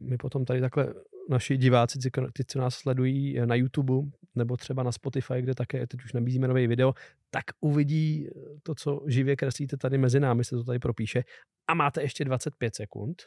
[0.00, 0.94] My potom tady takhle
[1.30, 1.98] naši diváci,
[2.32, 3.94] ty, co nás sledují na YouTube
[4.34, 6.94] nebo třeba na Spotify, kde také teď už nabízíme nový video,
[7.30, 8.28] tak uvidí
[8.62, 11.24] to, co živě kreslíte tady mezi námi, se to tady propíše.
[11.68, 13.22] A máte ještě 25 sekund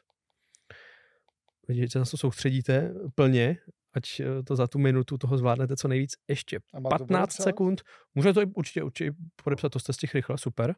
[1.69, 3.57] že se na to soustředíte plně,
[3.93, 6.13] ať eh, to za tu minutu toho zvládnete co nejvíc.
[6.27, 7.81] Ještě 15 sekund.
[8.15, 9.11] Může to určitě, určitě
[9.43, 10.75] podepsat, to jste těch rychle, super.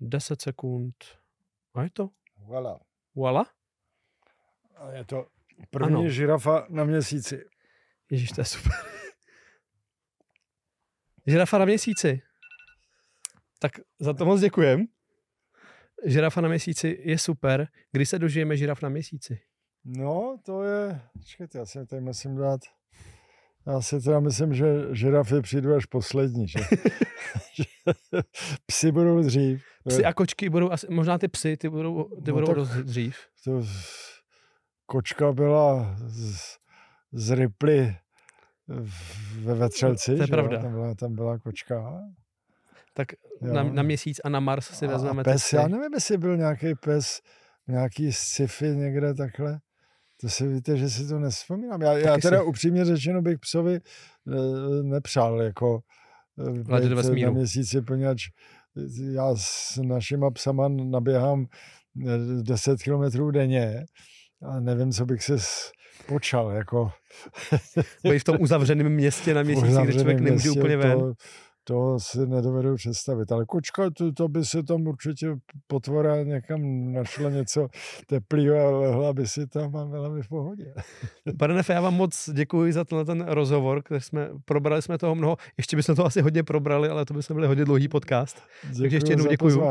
[0.00, 0.94] 10 sekund.
[1.74, 2.10] A je to?
[2.48, 2.78] Voilà.
[3.16, 3.44] Voilà?
[4.78, 5.26] A je to
[5.70, 6.08] první ano.
[6.08, 7.44] žirafa na měsíci.
[8.10, 8.72] Ježíš, to je super.
[11.26, 12.22] žirafa na měsíci.
[13.58, 14.86] Tak za to moc děkujem
[16.04, 17.68] žirafa na měsíci je super.
[17.92, 19.40] Kdy se dožijeme žiraf na měsíci?
[19.84, 21.00] No, to je...
[21.12, 22.60] Počkejte, já si tady musím dát...
[23.66, 26.58] Já si teda myslím, že žirafy přijdou až poslední, že?
[28.66, 29.62] psy budou dřív.
[29.88, 33.16] Psy a kočky budou, asi, možná ty psy, ty budou, ty no budou dost dřív.
[33.44, 33.62] To,
[34.88, 36.36] kočka byla z,
[37.12, 37.96] z Ripley
[39.40, 40.16] ve Vetřelci.
[40.16, 40.62] To je pravda.
[40.62, 42.02] Tam byla, tam byla kočka
[42.94, 43.08] tak
[43.40, 45.24] na, na měsíc a na Mars si a vezmeme.
[45.24, 47.20] Pes, já nevím, jestli byl nějaký pes,
[47.68, 49.58] nějaký sci-fi někde takhle.
[50.20, 51.82] To si víte, že si to nespomínám.
[51.82, 52.44] Já, já teda si...
[52.44, 55.80] upřímně řečeno bych psovi eh, nepřál jako
[56.48, 58.28] eh, být na měsíci, poněvadž
[59.12, 61.46] já s našima psama naběhám
[62.42, 63.84] 10 eh, kilometrů denně
[64.42, 65.36] a nevím, co bych se
[66.06, 66.50] počal.
[66.50, 66.92] Jako...
[68.18, 70.98] v tom uzavřeném městě na měsíci, kde člověk nemůže úplně ven.
[70.98, 71.12] To,
[71.68, 73.32] to si nedovedu představit.
[73.32, 75.26] Ale kočka, to, to by se tam určitě
[75.66, 77.68] potvora někam našla něco
[78.06, 80.74] teplého a lehla by si tam a byla by v pohodě.
[81.38, 85.14] Pane Nefe, já vám moc děkuji za tenhle ten rozhovor, který jsme, probrali jsme toho
[85.14, 85.36] mnoho.
[85.56, 88.42] Ještě bychom to asi hodně probrali, ale to by jsme byli hodně dlouhý podcast.
[88.62, 89.62] Děkuji Takže ještě jednou děkuji.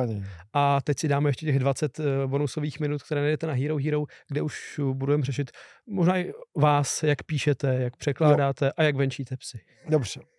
[0.53, 4.03] A teď si dáme ještě těch 20 eh, bonusových minut, které najdete na Hero Hero,
[4.27, 5.51] kde už budeme řešit
[5.87, 8.71] možná i vás, jak píšete, jak překládáte jo.
[8.77, 9.59] a jak venčíte psy.
[9.89, 10.36] Dobře.